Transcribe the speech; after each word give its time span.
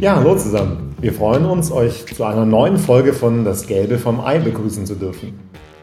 Ja, 0.00 0.14
hallo 0.14 0.36
zusammen. 0.36 0.94
Wir 1.00 1.12
freuen 1.12 1.44
uns, 1.44 1.72
euch 1.72 2.06
zu 2.06 2.22
einer 2.22 2.46
neuen 2.46 2.76
Folge 2.76 3.12
von 3.12 3.44
Das 3.44 3.66
Gelbe 3.66 3.98
vom 3.98 4.20
Ei 4.20 4.38
begrüßen 4.38 4.86
zu 4.86 4.94
dürfen. 4.94 5.36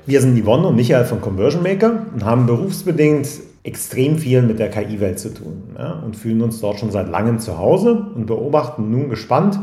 Wir 0.06 0.22
sind 0.22 0.42
Yvonne 0.42 0.68
und 0.68 0.78
Michael 0.78 1.04
von 1.04 1.20
Conversion 1.20 1.62
Maker 1.62 2.06
und 2.13 2.24
haben 2.24 2.46
berufsbedingt 2.46 3.28
extrem 3.63 4.17
viel 4.17 4.42
mit 4.42 4.58
der 4.58 4.70
KI-Welt 4.70 5.20
zu 5.20 5.33
tun 5.33 5.63
ja, 5.78 5.99
und 5.99 6.15
fühlen 6.15 6.42
uns 6.42 6.62
dort 6.62 6.79
schon 6.79 6.92
seit 6.92 7.10
langem 7.10 7.40
zu 7.40 7.58
Hause 7.58 8.08
und 8.15 8.26
beobachten 8.26 8.90
nun 8.90 9.10
gespannt, 9.10 9.60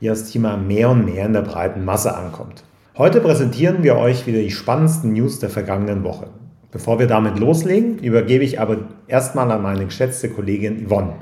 wie 0.00 0.08
das 0.08 0.30
Thema 0.30 0.58
mehr 0.58 0.90
und 0.90 1.06
mehr 1.06 1.24
in 1.24 1.32
der 1.32 1.40
breiten 1.40 1.86
Masse 1.86 2.14
ankommt. 2.14 2.62
Heute 2.98 3.22
präsentieren 3.22 3.82
wir 3.82 3.96
euch 3.96 4.26
wieder 4.26 4.40
die 4.40 4.50
spannendsten 4.50 5.14
News 5.14 5.38
der 5.38 5.48
vergangenen 5.48 6.04
Woche. 6.04 6.26
Bevor 6.70 6.98
wir 6.98 7.06
damit 7.06 7.38
loslegen, 7.38 7.98
übergebe 8.00 8.44
ich 8.44 8.60
aber 8.60 8.76
erstmal 9.06 9.50
an 9.50 9.62
meine 9.62 9.86
geschätzte 9.86 10.28
Kollegin 10.28 10.86
Yvonne. 10.86 11.14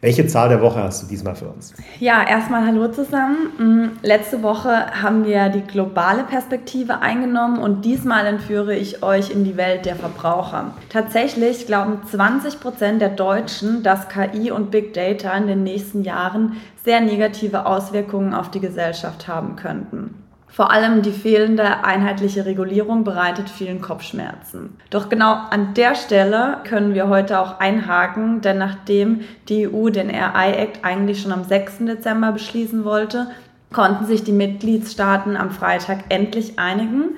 Welche 0.00 0.28
Zahl 0.28 0.48
der 0.48 0.62
Woche 0.62 0.80
hast 0.80 1.02
du 1.02 1.08
diesmal 1.08 1.34
für 1.34 1.48
uns? 1.48 1.74
Ja, 1.98 2.24
erstmal 2.24 2.64
hallo 2.64 2.86
zusammen. 2.86 3.48
Mm, 3.58 4.06
letzte 4.06 4.44
Woche 4.44 5.02
haben 5.02 5.24
wir 5.24 5.48
die 5.48 5.62
globale 5.62 6.22
Perspektive 6.22 7.00
eingenommen 7.00 7.58
und 7.58 7.84
diesmal 7.84 8.24
entführe 8.26 8.76
ich 8.76 9.02
euch 9.02 9.30
in 9.32 9.42
die 9.42 9.56
Welt 9.56 9.86
der 9.86 9.96
Verbraucher. 9.96 10.72
Tatsächlich 10.88 11.66
glauben 11.66 12.00
20 12.08 12.60
Prozent 12.60 13.02
der 13.02 13.08
Deutschen, 13.08 13.82
dass 13.82 14.08
KI 14.08 14.52
und 14.52 14.70
Big 14.70 14.94
Data 14.94 15.32
in 15.36 15.48
den 15.48 15.64
nächsten 15.64 16.04
Jahren 16.04 16.58
sehr 16.84 17.00
negative 17.00 17.66
Auswirkungen 17.66 18.34
auf 18.34 18.52
die 18.52 18.60
Gesellschaft 18.60 19.26
haben 19.26 19.56
könnten. 19.56 20.14
Vor 20.48 20.70
allem 20.70 21.02
die 21.02 21.12
fehlende 21.12 21.84
einheitliche 21.84 22.46
Regulierung 22.46 23.04
bereitet 23.04 23.50
vielen 23.50 23.80
Kopfschmerzen. 23.80 24.76
Doch 24.90 25.08
genau 25.08 25.34
an 25.50 25.74
der 25.74 25.94
Stelle 25.94 26.58
können 26.64 26.94
wir 26.94 27.08
heute 27.08 27.38
auch 27.38 27.60
einhaken, 27.60 28.40
denn 28.40 28.58
nachdem 28.58 29.20
die 29.48 29.68
EU 29.68 29.90
den 29.90 30.10
AI 30.10 30.52
Act 30.54 30.84
eigentlich 30.84 31.20
schon 31.22 31.32
am 31.32 31.44
6. 31.44 31.78
Dezember 31.80 32.32
beschließen 32.32 32.84
wollte, 32.84 33.28
konnten 33.72 34.06
sich 34.06 34.24
die 34.24 34.32
Mitgliedstaaten 34.32 35.36
am 35.36 35.50
Freitag 35.50 36.04
endlich 36.08 36.58
einigen. 36.58 37.10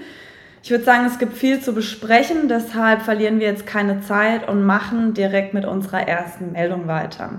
Ich 0.62 0.70
würde 0.70 0.84
sagen, 0.84 1.06
es 1.06 1.18
gibt 1.18 1.34
viel 1.34 1.60
zu 1.60 1.72
besprechen, 1.72 2.48
deshalb 2.48 3.02
verlieren 3.02 3.40
wir 3.40 3.46
jetzt 3.46 3.66
keine 3.66 4.00
Zeit 4.02 4.48
und 4.48 4.64
machen 4.64 5.14
direkt 5.14 5.54
mit 5.54 5.64
unserer 5.64 6.06
ersten 6.06 6.52
Meldung 6.52 6.86
weiter. 6.86 7.30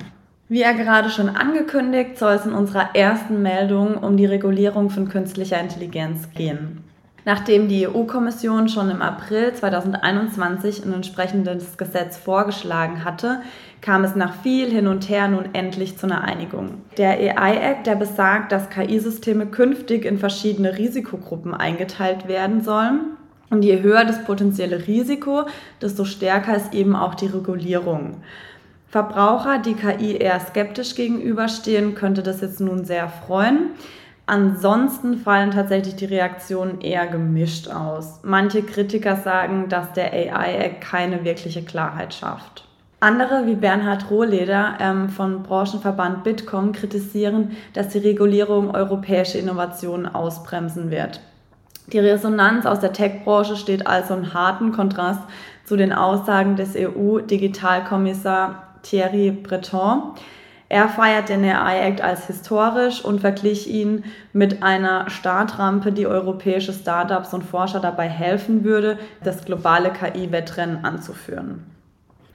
Wie 0.52 0.60
ja 0.60 0.74
gerade 0.74 1.10
schon 1.10 1.30
angekündigt, 1.30 2.18
soll 2.18 2.34
es 2.34 2.46
in 2.46 2.52
unserer 2.52 2.94
ersten 2.94 3.42
Meldung 3.42 3.96
um 3.96 4.18
die 4.18 4.26
Regulierung 4.26 4.90
von 4.90 5.08
künstlicher 5.08 5.58
Intelligenz 5.62 6.30
gehen. 6.36 6.84
Nachdem 7.24 7.70
die 7.70 7.88
EU-Kommission 7.88 8.68
schon 8.68 8.90
im 8.90 9.02
April 9.02 9.54
2021 9.54 10.84
ein 10.84 10.92
entsprechendes 10.92 11.78
Gesetz 11.78 12.18
vorgeschlagen 12.18 13.06
hatte, 13.06 13.40
kam 13.80 14.04
es 14.04 14.18
nach 14.18 14.42
viel 14.42 14.70
hin 14.70 14.88
und 14.88 15.08
her 15.08 15.30
nun 15.30 15.46
endlich 15.54 15.98
zu 15.98 16.06
einer 16.08 16.26
Einigung. 16.26 16.82
Der 16.98 17.12
AI-Act, 17.12 17.88
der 17.88 17.96
besagt, 17.96 18.52
dass 18.52 18.70
KI-Systeme 18.70 19.46
künftig 19.46 20.04
in 20.04 20.18
verschiedene 20.18 20.78
Risikogruppen 20.78 21.54
eingeteilt 21.54 22.28
werden 22.28 22.62
sollen. 22.62 23.12
Und 23.50 23.64
je 23.64 23.82
höher 23.82 24.04
das 24.04 24.24
potenzielle 24.26 24.88
Risiko, 24.88 25.44
desto 25.82 26.04
stärker 26.04 26.56
ist 26.56 26.74
eben 26.74 26.96
auch 26.96 27.16
die 27.16 27.28
Regulierung. 27.28 28.18
Verbraucher, 28.92 29.58
die 29.60 29.74
KI 29.76 30.18
eher 30.18 30.40
skeptisch 30.42 30.96
gegenüberstehen, 30.96 31.96
könnte 31.96 32.24
das 32.24 32.42
jetzt 32.42 32.60
nun 32.60 32.84
sehr 32.84 33.08
freuen. 33.08 33.70
Ansonsten 34.26 35.18
fallen 35.18 35.52
tatsächlich 35.52 35.96
die 35.96 36.06
Reaktionen 36.06 36.82
eher 36.82 37.08
gemischt 37.08 37.70
aus. 37.70 38.20
Manche 38.24 38.64
Kritiker 38.64 39.16
sagen, 39.16 39.70
dass 39.70 39.94
der 39.94 40.12
AI-Act 40.12 40.82
keine 40.82 41.24
wirkliche 41.24 41.64
Klarheit 41.64 42.14
schafft. 42.14 42.66
Andere 43.00 43.46
wie 43.46 43.56
Bernhard 43.56 44.12
Rohleder 44.12 44.74
ähm, 44.82 45.08
von 45.08 45.42
Branchenverband 45.44 46.26
Bitkom 46.26 46.74
kritisieren, 46.74 47.52
dass 47.74 47.88
die 47.90 48.00
Regulierung 48.00 48.76
europäische 48.76 49.38
Innovationen 49.38 50.06
ausbremsen 50.06 50.92
wird. 50.92 51.22
Die 51.88 52.00
Resonanz 52.00 52.66
aus 52.66 52.82
der 52.82 52.92
Tech-Branche 52.92 53.56
steht 53.56 53.88
also 53.88 54.16
in 54.16 54.34
harten 54.34 54.74
Kontrast 54.74 55.22
zu 55.64 55.78
den 55.78 55.94
Aussagen 55.94 56.58
des 56.58 56.76
EU-Digitalkommissars 56.76 58.56
Thierry 58.84 59.32
Breton. 59.32 60.14
Er 60.70 60.88
feiert 60.88 61.28
den 61.28 61.44
AI 61.44 61.90
Act 61.90 62.02
als 62.02 62.28
historisch 62.28 63.04
und 63.04 63.20
verglich 63.20 63.70
ihn 63.70 64.06
mit 64.32 64.64
einer 64.64 65.10
Startrampe, 65.10 65.92
die 65.92 66.08
europäische 66.08 66.72
Startups 66.72 67.34
und 67.34 67.44
Forscher 67.44 67.82
dabei 67.82 68.08
helfen 68.08 68.64
würde, 68.64 68.98
das 69.22 69.44
globale 69.44 69.92
KI-Wettrennen 69.92 70.86
anzuführen. 70.86 71.66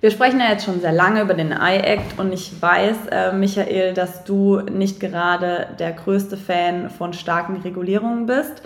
Wir 0.03 0.11
sprechen 0.11 0.39
ja 0.39 0.51
jetzt 0.51 0.67
schon 0.67 0.83
sehr 0.83 0.93
lange 0.93 1.23
über 1.23 1.33
den 1.33 1.55
AI 1.55 1.79
Act 1.79 2.19
und 2.19 2.31
ich 2.31 2.61
weiß, 2.61 3.07
äh, 3.11 3.33
Michael, 3.33 3.95
dass 3.95 4.25
du 4.25 4.61
nicht 4.61 5.01
gerade 5.01 5.69
der 5.79 5.93
größte 5.93 6.37
Fan 6.37 6.91
von 6.91 7.15
starken 7.15 7.63
Regulierungen 7.63 8.27
bist. 8.27 8.61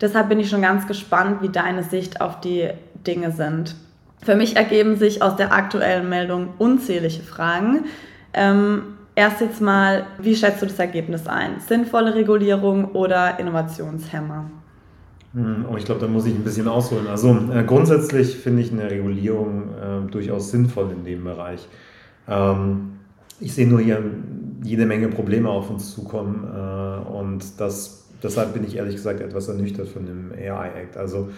Deshalb 0.00 0.28
bin 0.28 0.38
ich 0.38 0.48
schon 0.48 0.62
ganz 0.62 0.86
gespannt, 0.86 1.42
wie 1.42 1.48
deine 1.48 1.82
Sicht 1.82 2.20
auf 2.20 2.40
die 2.40 2.70
Dinge 3.04 3.32
sind. 3.32 3.74
Für 4.22 4.34
mich 4.34 4.56
ergeben 4.56 4.96
sich 4.96 5.22
aus 5.22 5.36
der 5.36 5.52
aktuellen 5.52 6.08
Meldung 6.08 6.48
unzählige 6.58 7.22
Fragen. 7.22 7.84
Ähm, 8.32 8.82
erst 9.14 9.40
jetzt 9.40 9.60
mal, 9.60 10.06
wie 10.18 10.34
schätzt 10.34 10.62
du 10.62 10.66
das 10.66 10.78
Ergebnis 10.78 11.26
ein? 11.26 11.60
Sinnvolle 11.66 12.14
Regulierung 12.14 12.86
oder 12.92 13.38
Innovationshemmer? 13.38 14.50
Hm, 15.34 15.66
oh, 15.70 15.76
ich 15.76 15.84
glaube, 15.84 16.00
da 16.00 16.06
muss 16.06 16.26
ich 16.26 16.34
ein 16.34 16.44
bisschen 16.44 16.66
ausholen. 16.66 17.06
Also 17.06 17.36
äh, 17.52 17.62
grundsätzlich 17.64 18.36
finde 18.36 18.62
ich 18.62 18.72
eine 18.72 18.90
Regulierung 18.90 19.64
äh, 19.74 20.10
durchaus 20.10 20.50
sinnvoll 20.50 20.90
in 20.92 21.04
dem 21.04 21.24
Bereich. 21.24 21.68
Ähm, 22.28 22.92
ich 23.38 23.54
sehe 23.54 23.68
nur 23.68 23.80
hier 23.80 24.02
jede 24.62 24.86
Menge 24.86 25.08
Probleme 25.08 25.50
auf 25.50 25.70
uns 25.70 25.94
zukommen 25.94 26.44
äh, 26.44 27.08
und 27.10 27.60
das, 27.60 28.08
deshalb 28.22 28.54
bin 28.54 28.64
ich 28.64 28.76
ehrlich 28.76 28.96
gesagt 28.96 29.20
etwas 29.20 29.48
ernüchtert 29.48 29.88
von 29.88 30.06
dem 30.06 30.32
AI 30.32 30.68
Act. 30.68 30.96
Also 30.96 31.28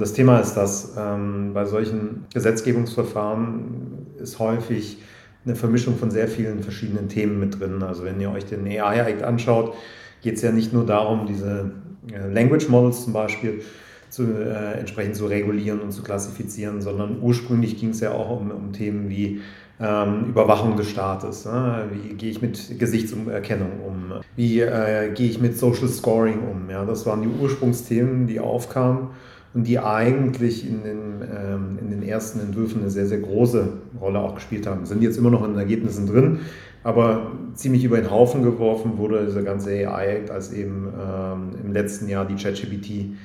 das 0.00 0.12
Thema 0.12 0.40
ist, 0.40 0.54
dass 0.54 0.94
ähm, 0.98 1.52
bei 1.54 1.64
solchen 1.64 2.26
Gesetzgebungsverfahren 2.32 4.06
ist 4.18 4.38
häufig 4.38 4.98
eine 5.44 5.54
Vermischung 5.54 5.96
von 5.96 6.10
sehr 6.10 6.28
vielen 6.28 6.62
verschiedenen 6.62 7.08
Themen 7.08 7.40
mit 7.40 7.60
drin. 7.60 7.82
Also 7.82 8.04
wenn 8.04 8.20
ihr 8.20 8.30
euch 8.30 8.44
den 8.44 8.66
AI-Act 8.66 9.22
anschaut, 9.22 9.74
geht 10.22 10.36
es 10.36 10.42
ja 10.42 10.52
nicht 10.52 10.72
nur 10.72 10.84
darum, 10.84 11.26
diese 11.26 11.72
äh, 12.12 12.32
Language 12.32 12.68
Models 12.68 13.04
zum 13.04 13.12
Beispiel 13.12 13.62
zu, 14.10 14.24
äh, 14.24 14.78
entsprechend 14.78 15.16
zu 15.16 15.26
regulieren 15.26 15.80
und 15.80 15.92
zu 15.92 16.02
klassifizieren, 16.02 16.82
sondern 16.82 17.18
ursprünglich 17.20 17.78
ging 17.78 17.90
es 17.90 18.00
ja 18.00 18.12
auch 18.12 18.40
um, 18.40 18.50
um 18.50 18.72
Themen 18.72 19.08
wie 19.08 19.40
ähm, 19.80 20.26
Überwachung 20.28 20.76
des 20.76 20.90
Staates. 20.90 21.46
Ne? 21.46 21.88
Wie 21.92 22.14
gehe 22.14 22.30
ich 22.30 22.42
mit 22.42 22.78
Gesichtserkennung 22.78 23.80
um? 23.86 24.12
Wie 24.36 24.60
äh, 24.60 25.10
gehe 25.14 25.30
ich 25.30 25.40
mit 25.40 25.56
Social 25.56 25.88
Scoring 25.88 26.40
um? 26.40 26.68
Ja, 26.68 26.84
das 26.84 27.06
waren 27.06 27.22
die 27.22 27.28
Ursprungsthemen, 27.28 28.26
die 28.26 28.40
aufkamen 28.40 29.08
und 29.52 29.66
die 29.66 29.78
eigentlich 29.78 30.66
in 30.66 30.82
den, 30.82 31.22
ähm, 31.22 31.78
in 31.80 31.90
den 31.90 32.02
ersten 32.02 32.40
Entwürfen 32.40 32.82
eine 32.82 32.90
sehr, 32.90 33.06
sehr 33.06 33.18
große 33.18 33.68
Rolle 34.00 34.20
auch 34.20 34.34
gespielt 34.34 34.66
haben. 34.66 34.86
Sind 34.86 35.02
jetzt 35.02 35.18
immer 35.18 35.30
noch 35.30 35.44
in 35.44 35.50
den 35.50 35.58
Ergebnissen 35.58 36.06
drin, 36.06 36.40
aber 36.84 37.32
ziemlich 37.54 37.84
über 37.84 37.96
den 37.96 38.10
Haufen 38.10 38.42
geworfen 38.42 38.96
wurde 38.96 39.26
dieser 39.26 39.42
ganze 39.42 39.70
AI-Act, 39.70 40.30
als 40.30 40.52
eben 40.52 40.88
ähm, 40.88 41.50
im 41.64 41.72
letzten 41.72 42.08
Jahr 42.08 42.24
die 42.24 42.36
ChatGPT 42.36 43.16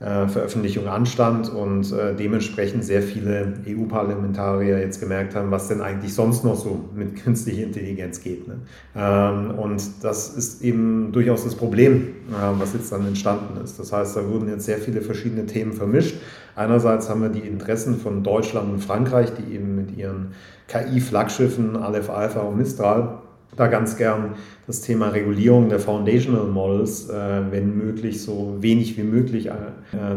Veröffentlichung 0.00 0.86
anstand 0.86 1.52
und 1.52 1.92
äh, 1.92 2.14
dementsprechend 2.14 2.84
sehr 2.84 3.02
viele 3.02 3.54
EU-Parlamentarier 3.66 4.78
jetzt 4.78 5.00
gemerkt 5.00 5.34
haben, 5.34 5.50
was 5.50 5.66
denn 5.66 5.80
eigentlich 5.80 6.14
sonst 6.14 6.44
noch 6.44 6.54
so 6.54 6.84
mit 6.94 7.16
künstlicher 7.24 7.64
Intelligenz 7.64 8.20
geht. 8.20 8.46
Ne? 8.46 8.60
Ähm, 8.94 9.58
und 9.58 9.82
das 10.02 10.36
ist 10.36 10.62
eben 10.62 11.10
durchaus 11.10 11.42
das 11.42 11.56
Problem, 11.56 12.14
äh, 12.28 12.60
was 12.60 12.74
jetzt 12.74 12.92
dann 12.92 13.08
entstanden 13.08 13.60
ist. 13.60 13.80
Das 13.80 13.92
heißt, 13.92 14.16
da 14.16 14.28
wurden 14.28 14.48
jetzt 14.48 14.66
sehr 14.66 14.78
viele 14.78 15.00
verschiedene 15.00 15.46
Themen 15.46 15.72
vermischt. 15.72 16.14
Einerseits 16.54 17.10
haben 17.10 17.22
wir 17.22 17.30
die 17.30 17.40
Interessen 17.40 17.98
von 17.98 18.22
Deutschland 18.22 18.70
und 18.72 18.78
Frankreich, 18.78 19.30
die 19.34 19.52
eben 19.52 19.74
mit 19.74 19.96
ihren 19.96 20.28
KI-Flaggschiffen 20.68 21.76
Aleph 21.76 22.08
Alpha 22.08 22.40
und 22.40 22.56
Mistral 22.56 23.18
da 23.58 23.66
ganz 23.66 23.96
gern 23.96 24.34
das 24.66 24.80
Thema 24.80 25.08
Regulierung 25.08 25.68
der 25.68 25.80
Foundational 25.80 26.46
Models, 26.46 27.08
äh, 27.08 27.42
wenn 27.50 27.76
möglich, 27.76 28.22
so 28.22 28.56
wenig 28.60 28.96
wie 28.96 29.02
möglich 29.02 29.46
äh, 29.46 29.52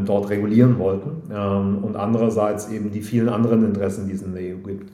dort 0.05 0.29
regulieren 0.29 0.77
wollten. 0.77 1.31
Ähm, 1.33 1.83
und 1.83 1.95
andererseits 1.95 2.69
eben 2.69 2.91
die 2.91 3.01
vielen 3.01 3.29
anderen 3.29 3.65
Interessen, 3.65 4.07
die 4.07 4.13
es 4.13 4.21
in 4.21 4.33
der 4.33 4.55
EU 4.55 4.59
gibt. 4.65 4.91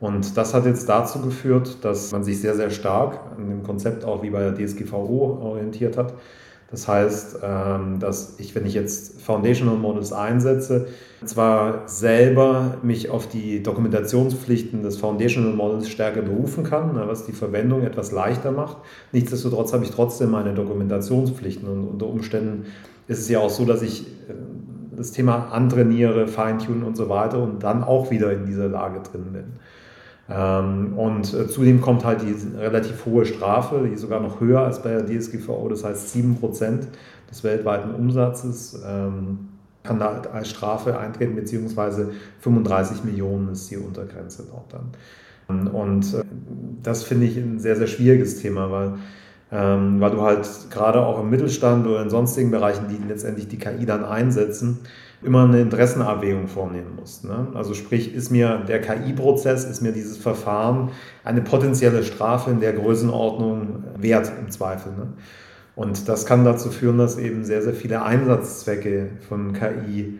Und 0.00 0.36
das 0.36 0.54
hat 0.54 0.64
jetzt 0.64 0.88
dazu 0.88 1.20
geführt, 1.20 1.78
dass 1.82 2.10
man 2.12 2.24
sich 2.24 2.40
sehr, 2.40 2.54
sehr 2.54 2.70
stark 2.70 3.20
an 3.36 3.48
dem 3.48 3.62
Konzept 3.62 4.04
auch 4.04 4.22
wie 4.22 4.30
bei 4.30 4.40
der 4.40 4.54
DSGVO 4.54 5.40
orientiert 5.42 5.98
hat. 5.98 6.14
Das 6.70 6.86
heißt, 6.86 7.40
ähm, 7.42 7.98
dass 7.98 8.36
ich, 8.38 8.54
wenn 8.54 8.64
ich 8.64 8.74
jetzt 8.74 9.20
Foundational 9.20 9.76
Models 9.76 10.12
einsetze, 10.12 10.86
zwar 11.24 11.88
selber 11.88 12.78
mich 12.82 13.10
auf 13.10 13.28
die 13.28 13.62
Dokumentationspflichten 13.62 14.82
des 14.82 14.96
Foundational 14.96 15.52
Models 15.52 15.88
stärker 15.88 16.22
berufen 16.22 16.62
kann, 16.62 16.94
ne, 16.94 17.02
was 17.06 17.26
die 17.26 17.32
Verwendung 17.32 17.82
etwas 17.82 18.12
leichter 18.12 18.52
macht. 18.52 18.76
Nichtsdestotrotz 19.12 19.72
habe 19.72 19.84
ich 19.84 19.90
trotzdem 19.90 20.30
meine 20.30 20.54
Dokumentationspflichten 20.54 21.68
und 21.68 21.88
unter 21.88 22.06
Umständen 22.06 22.66
ist 23.08 23.18
es 23.18 23.28
ja 23.28 23.40
auch 23.40 23.50
so, 23.50 23.64
dass 23.64 23.82
ich 23.82 24.06
äh, 24.06 24.34
das 24.96 25.10
Thema 25.10 25.48
antrainiere, 25.50 26.28
feintunen 26.28 26.84
und 26.84 26.96
so 26.96 27.08
weiter 27.08 27.42
und 27.42 27.64
dann 27.64 27.82
auch 27.82 28.10
wieder 28.10 28.32
in 28.32 28.46
dieser 28.46 28.68
Lage 28.68 29.00
drin 29.00 29.32
bin. 29.32 29.44
Ähm, 30.30 30.92
und 30.96 31.34
äh, 31.34 31.48
zudem 31.48 31.80
kommt 31.80 32.04
halt 32.04 32.22
die 32.22 32.34
relativ 32.56 33.04
hohe 33.04 33.26
Strafe, 33.26 33.82
die 33.86 33.94
ist 33.94 34.02
sogar 34.02 34.20
noch 34.20 34.40
höher 34.40 34.60
als 34.60 34.82
bei 34.82 34.90
der 34.90 35.04
DSGVO, 35.04 35.68
das 35.68 35.82
heißt 35.82 36.14
7% 36.14 36.86
des 37.30 37.44
weltweiten 37.44 37.94
Umsatzes 37.94 38.80
ähm, 38.86 39.48
kann 39.82 39.98
da 39.98 40.22
als 40.32 40.50
Strafe 40.50 40.98
eintreten, 40.98 41.34
beziehungsweise 41.34 42.12
35 42.40 43.02
Millionen 43.04 43.50
ist 43.50 43.70
die 43.70 43.76
Untergrenze 43.76 44.44
dort 44.50 44.72
dann. 44.72 45.68
Und 45.68 46.14
äh, 46.14 46.22
das 46.82 47.02
finde 47.02 47.26
ich 47.26 47.36
ein 47.36 47.58
sehr, 47.58 47.76
sehr 47.76 47.88
schwieriges 47.88 48.40
Thema, 48.40 48.70
weil, 48.70 48.92
ähm, 49.50 50.00
weil 50.00 50.10
du 50.12 50.20
halt 50.20 50.46
gerade 50.70 51.00
auch 51.00 51.20
im 51.20 51.30
Mittelstand 51.30 51.86
oder 51.86 52.02
in 52.02 52.10
sonstigen 52.10 52.52
Bereichen, 52.52 52.84
die 52.88 52.98
letztendlich 53.08 53.48
die 53.48 53.58
KI 53.58 53.84
dann 53.84 54.04
einsetzen, 54.04 54.80
immer 55.22 55.44
eine 55.44 55.60
Interessenabwägung 55.60 56.48
vornehmen 56.48 56.96
musst. 56.96 57.24
Ne? 57.24 57.48
Also 57.54 57.74
sprich, 57.74 58.14
ist 58.14 58.30
mir 58.30 58.62
der 58.66 58.80
KI-Prozess, 58.80 59.64
ist 59.64 59.82
mir 59.82 59.92
dieses 59.92 60.16
Verfahren 60.16 60.90
eine 61.24 61.42
potenzielle 61.42 62.02
Strafe 62.02 62.50
in 62.50 62.60
der 62.60 62.72
Größenordnung 62.72 63.84
wert 63.98 64.32
im 64.40 64.50
Zweifel. 64.50 64.92
Ne? 64.92 65.08
Und 65.76 66.08
das 66.08 66.26
kann 66.26 66.44
dazu 66.44 66.70
führen, 66.70 66.98
dass 66.98 67.18
eben 67.18 67.44
sehr, 67.44 67.62
sehr 67.62 67.74
viele 67.74 68.02
Einsatzzwecke 68.02 69.10
von 69.28 69.52
KI 69.52 70.18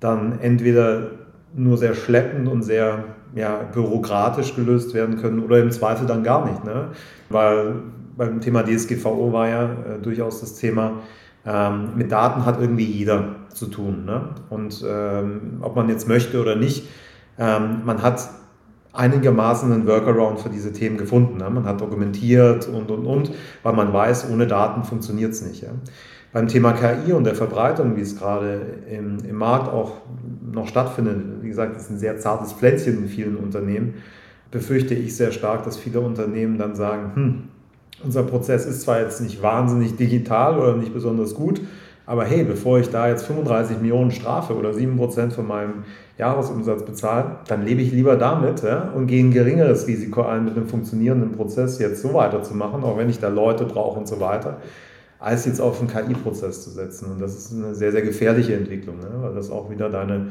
dann 0.00 0.38
entweder 0.40 1.10
nur 1.54 1.78
sehr 1.78 1.94
schleppend 1.94 2.48
und 2.48 2.62
sehr 2.62 3.04
ja, 3.34 3.60
bürokratisch 3.72 4.54
gelöst 4.54 4.94
werden 4.94 5.16
können 5.16 5.40
oder 5.40 5.60
im 5.60 5.70
Zweifel 5.70 6.06
dann 6.06 6.22
gar 6.22 6.44
nicht. 6.46 6.64
Ne? 6.64 6.88
Weil 7.30 7.76
beim 8.16 8.40
Thema 8.40 8.62
DSGVO 8.62 9.32
war 9.32 9.48
ja 9.48 9.64
äh, 9.64 9.98
durchaus 10.02 10.40
das 10.40 10.54
Thema, 10.54 11.00
ähm, 11.46 11.90
mit 11.96 12.10
Daten 12.12 12.46
hat 12.46 12.60
irgendwie 12.60 12.84
jeder 12.84 13.36
zu 13.50 13.66
tun. 13.66 14.04
Ne? 14.04 14.30
Und 14.50 14.84
ähm, 14.86 15.58
ob 15.60 15.76
man 15.76 15.88
jetzt 15.88 16.08
möchte 16.08 16.40
oder 16.40 16.56
nicht, 16.56 16.88
ähm, 17.38 17.82
man 17.84 18.02
hat 18.02 18.28
einigermaßen 18.92 19.72
einen 19.72 19.86
Workaround 19.86 20.40
für 20.40 20.48
diese 20.48 20.72
Themen 20.72 20.96
gefunden. 20.96 21.38
Ne? 21.38 21.50
Man 21.50 21.64
hat 21.64 21.80
dokumentiert 21.80 22.68
und, 22.68 22.90
und, 22.90 23.06
und, 23.06 23.30
weil 23.62 23.72
man 23.72 23.92
weiß, 23.92 24.30
ohne 24.30 24.46
Daten 24.46 24.84
funktioniert 24.84 25.32
es 25.32 25.42
nicht. 25.42 25.62
Ja? 25.62 25.70
Beim 26.32 26.48
Thema 26.48 26.72
KI 26.72 27.12
und 27.12 27.24
der 27.24 27.34
Verbreitung, 27.34 27.96
wie 27.96 28.00
es 28.00 28.16
gerade 28.16 28.60
im, 28.90 29.18
im 29.24 29.36
Markt 29.36 29.68
auch 29.68 29.92
noch 30.50 30.66
stattfindet, 30.66 31.42
wie 31.42 31.48
gesagt, 31.48 31.76
ist 31.76 31.90
ein 31.90 31.98
sehr 31.98 32.18
zartes 32.18 32.52
Pflänzchen 32.52 32.98
in 32.98 33.08
vielen 33.08 33.36
Unternehmen, 33.36 33.94
befürchte 34.50 34.94
ich 34.94 35.16
sehr 35.16 35.32
stark, 35.32 35.64
dass 35.64 35.76
viele 35.76 36.00
Unternehmen 36.00 36.58
dann 36.58 36.76
sagen, 36.76 37.12
hm, 37.14 37.48
unser 38.04 38.22
Prozess 38.22 38.66
ist 38.66 38.82
zwar 38.82 39.00
jetzt 39.00 39.20
nicht 39.20 39.42
wahnsinnig 39.42 39.96
digital 39.96 40.58
oder 40.58 40.76
nicht 40.76 40.92
besonders 40.92 41.34
gut, 41.34 41.60
aber 42.06 42.24
hey, 42.24 42.44
bevor 42.44 42.78
ich 42.78 42.90
da 42.90 43.08
jetzt 43.08 43.24
35 43.24 43.80
Millionen 43.80 44.10
Strafe 44.10 44.54
oder 44.54 44.70
7% 44.70 45.30
von 45.30 45.46
meinem 45.46 45.84
Jahresumsatz 46.18 46.84
bezahle, 46.84 47.38
dann 47.48 47.64
lebe 47.64 47.80
ich 47.80 47.92
lieber 47.92 48.16
damit 48.16 48.62
ja, 48.62 48.92
und 48.94 49.06
gehe 49.06 49.24
ein 49.24 49.30
geringeres 49.30 49.86
Risiko 49.86 50.22
ein, 50.22 50.44
mit 50.44 50.56
einem 50.56 50.68
funktionierenden 50.68 51.32
Prozess 51.32 51.78
jetzt 51.78 52.02
so 52.02 52.12
weiterzumachen, 52.12 52.84
auch 52.84 52.98
wenn 52.98 53.08
ich 53.08 53.20
da 53.20 53.28
Leute 53.28 53.64
brauche 53.64 53.98
und 53.98 54.06
so 54.06 54.20
weiter, 54.20 54.58
als 55.18 55.46
jetzt 55.46 55.60
auf 55.60 55.80
einen 55.80 55.88
KI-Prozess 55.88 56.62
zu 56.62 56.70
setzen. 56.70 57.10
Und 57.10 57.22
das 57.22 57.34
ist 57.34 57.52
eine 57.52 57.74
sehr, 57.74 57.90
sehr 57.90 58.02
gefährliche 58.02 58.54
Entwicklung, 58.54 58.98
ne, 58.98 59.08
weil 59.22 59.34
das 59.34 59.50
auch 59.50 59.70
wieder 59.70 59.88
deine 59.88 60.28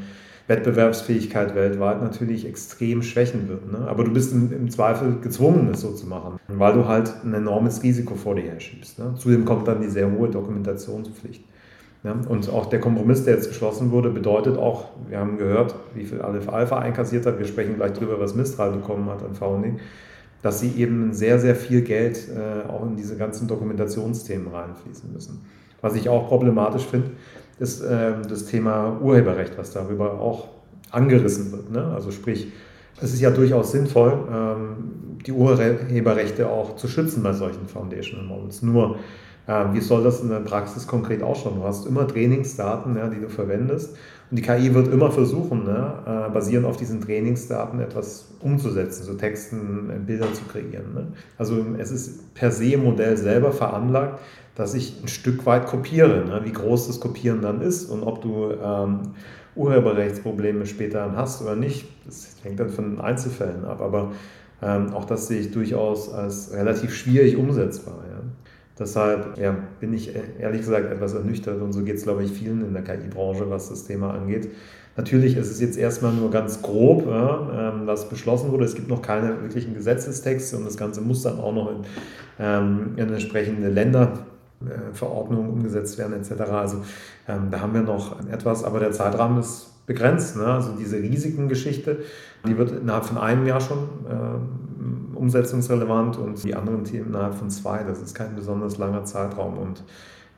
Wettbewerbsfähigkeit 0.48 1.56
weltweit 1.56 2.02
natürlich 2.02 2.46
extrem 2.46 3.02
schwächen 3.02 3.48
wird. 3.48 3.72
Ne? 3.72 3.88
Aber 3.88 4.04
du 4.04 4.12
bist 4.12 4.34
im, 4.34 4.52
im, 4.52 4.70
Zweifel 4.70 5.20
gezwungen, 5.22 5.70
es 5.72 5.82
so 5.82 5.92
zu 5.94 6.06
machen, 6.06 6.40
weil 6.48 6.74
du 6.74 6.88
halt 6.88 7.14
ein 7.24 7.34
enormes 7.34 7.82
Risiko 7.82 8.16
vor 8.16 8.36
dir 8.36 8.44
herschiebst. 8.44 9.00
Ne? 9.00 9.14
Zudem 9.18 9.46
kommt 9.46 9.68
dann 9.68 9.82
die 9.82 9.90
sehr 9.90 10.12
hohe 10.12 10.30
Dokumentationspflicht. 10.30 11.44
Ja, 12.04 12.18
und 12.28 12.50
auch 12.50 12.66
der 12.66 12.82
Kompromiss, 12.82 13.24
der 13.24 13.36
jetzt 13.36 13.48
geschlossen 13.48 13.92
wurde, 13.92 14.10
bedeutet 14.10 14.58
auch, 14.58 14.90
wir 15.08 15.20
haben 15.20 15.38
gehört, 15.38 15.74
wie 15.96 16.04
viel 16.04 16.22
Aleph 16.22 16.50
Alpha 16.50 16.78
einkassiert 16.78 17.26
hat, 17.26 17.40
wir 17.40 17.46
sprechen 17.46 17.78
gleich 17.78 17.94
darüber, 17.94 18.20
was 18.20 18.36
Mistral 18.36 18.72
bekommen 18.74 19.10
hat 19.10 19.24
an 19.24 19.36
Founding, 19.36 19.80
dass 20.42 20.60
sie 20.60 20.74
eben 20.76 21.14
sehr, 21.14 21.40
sehr 21.40 21.56
viel 21.56 21.82
Geld 21.82 22.28
äh, 22.28 22.70
auch 22.70 22.86
in 22.86 22.98
diese 22.98 23.16
ganzen 23.16 23.48
Dokumentationsthemen 23.48 24.50
reinfließen 24.50 25.14
müssen. 25.14 25.46
Was 25.80 25.96
ich 25.96 26.10
auch 26.10 26.28
problematisch 26.28 26.86
finde, 26.86 27.12
ist 27.60 27.82
äh, 27.82 28.14
das 28.28 28.46
Thema 28.46 29.00
Urheberrecht, 29.02 29.58
was 29.58 29.72
darüber 29.72 30.20
auch 30.20 30.48
angerissen 30.92 31.52
wird. 31.52 31.72
Ne? 31.72 31.84
Also 31.94 32.12
sprich, 32.12 32.52
es 33.02 33.14
ist 33.14 33.22
ja 33.22 33.32
durchaus 33.32 33.72
sinnvoll, 33.72 34.14
ähm, 34.32 35.20
die 35.26 35.32
Urheberrechte 35.32 36.50
auch 36.50 36.76
zu 36.76 36.88
schützen 36.88 37.24
bei 37.24 37.34
solchen 37.34 37.68
Foundational 37.68 38.26
Models. 38.26 38.62
Nur 38.62 38.98
wie 39.46 39.82
soll 39.82 40.06
das 40.06 40.22
in 40.22 40.30
der 40.30 40.40
Praxis 40.40 40.88
konkret 40.88 41.22
ausschauen? 41.22 41.58
Du 41.58 41.66
hast 41.66 41.86
immer 41.86 42.08
Trainingsdaten, 42.08 42.98
die 43.14 43.20
du 43.20 43.28
verwendest. 43.28 43.94
Und 44.34 44.40
die 44.40 44.42
KI 44.42 44.74
wird 44.74 44.92
immer 44.92 45.12
versuchen, 45.12 45.64
ne, 45.64 45.94
äh, 46.08 46.34
basierend 46.34 46.66
auf 46.66 46.76
diesen 46.76 47.02
Trainingsdaten 47.02 47.80
etwas 47.80 48.30
umzusetzen, 48.40 49.04
so 49.04 49.14
Texten, 49.14 49.92
äh, 49.92 50.00
Bilder 50.00 50.34
zu 50.34 50.44
kreieren. 50.46 50.92
Ne? 50.96 51.08
Also 51.38 51.64
es 51.78 51.92
ist 51.92 52.34
per 52.34 52.50
se 52.50 52.74
im 52.74 52.84
Modell 52.84 53.16
selber 53.16 53.52
veranlagt, 53.52 54.20
dass 54.56 54.74
ich 54.74 55.02
ein 55.02 55.08
Stück 55.08 55.46
weit 55.46 55.66
kopiere. 55.66 56.26
Ne? 56.26 56.42
Wie 56.44 56.52
groß 56.52 56.88
das 56.88 57.00
Kopieren 57.00 57.42
dann 57.42 57.62
ist 57.62 57.86
und 57.86 58.04
ob 58.04 58.22
du 58.22 58.52
ähm, 58.52 59.00
Urheberrechtsprobleme 59.56 60.66
später 60.66 61.00
dann 61.00 61.16
hast 61.16 61.42
oder 61.42 61.56
nicht, 61.56 61.88
das 62.06 62.36
hängt 62.44 62.60
dann 62.60 62.70
von 62.70 62.92
den 62.92 63.02
Einzelfällen 63.02 63.66
ab. 63.66 63.82
Aber 63.82 64.12
ähm, 64.62 64.94
auch 64.94 65.06
das 65.06 65.28
sehe 65.28 65.40
ich 65.40 65.52
durchaus 65.52 66.12
als 66.12 66.54
relativ 66.54 66.94
schwierig 66.94 67.38
umsetzbar. 67.38 67.96
Ja? 68.10 68.22
Deshalb 68.78 69.38
ja, 69.38 69.56
bin 69.80 69.94
ich 69.94 70.12
ehrlich 70.40 70.62
gesagt 70.62 70.92
etwas 70.92 71.14
ernüchtert 71.14 71.62
und 71.62 71.74
so 71.74 71.84
geht 71.84 71.98
es, 71.98 72.04
glaube 72.04 72.24
ich, 72.24 72.32
vielen 72.32 72.66
in 72.66 72.74
der 72.74 72.84
KI-Branche, 72.84 73.50
was 73.50 73.70
das 73.70 73.86
Thema 73.86 74.14
angeht. 74.14 74.50
Natürlich 74.96 75.38
ist 75.38 75.50
es 75.50 75.60
jetzt 75.60 75.78
erstmal 75.78 76.14
nur 76.14 76.30
ganz 76.30 76.62
grob, 76.62 77.08
ja, 77.08 77.72
ähm, 77.74 77.88
was 77.88 78.10
beschlossen 78.10 78.52
wurde. 78.52 78.66
Es 78.66 78.76
gibt 78.76 78.90
noch 78.90 79.02
keine 79.02 79.42
wirklichen 79.42 79.74
Gesetzestexte 79.74 80.58
und 80.58 80.66
das 80.66 80.78
Ganze 80.78 81.02
muss 81.02 81.24
dann 81.24 81.40
auch 81.40 81.54
noch 81.54 81.72
in, 81.72 81.78
ähm, 82.40 82.94
in 82.96 83.10
entsprechende 83.10 83.70
Länderverordnungen 84.68 85.50
umgesetzt 85.50 85.98
werden 85.98 86.14
etc. 86.14 86.42
Also 86.52 86.84
ähm, 87.28 87.50
da 87.52 87.62
haben 87.62 87.74
wir 87.74 87.82
noch 87.82 88.20
etwas, 88.28 88.64
aber 88.64 88.80
der 88.80 88.92
Zeitrahmen 88.92 89.40
ist 89.40 89.70
begrenzt. 89.86 90.38
Ne? 90.38 90.46
Also 90.46 90.72
diese 90.78 90.98
Risikengeschichte, 90.98 92.00
die 92.48 92.58
wird 92.58 92.72
innerhalb 92.72 93.06
von 93.06 93.18
einem 93.18 93.46
Jahr 93.46 93.62
schon 93.62 93.80
äh, 94.10 95.18
umsetzungsrelevant 95.18 96.18
und 96.18 96.44
die 96.44 96.56
anderen 96.56 96.84
Themen 96.84 97.08
innerhalb 97.08 97.36
von 97.36 97.50
zwei. 97.50 97.84
Das 97.84 98.02
ist 98.02 98.16
kein 98.16 98.36
besonders 98.36 98.78
langer 98.78 99.06
Zeitraum. 99.06 99.58
Und 99.58 99.84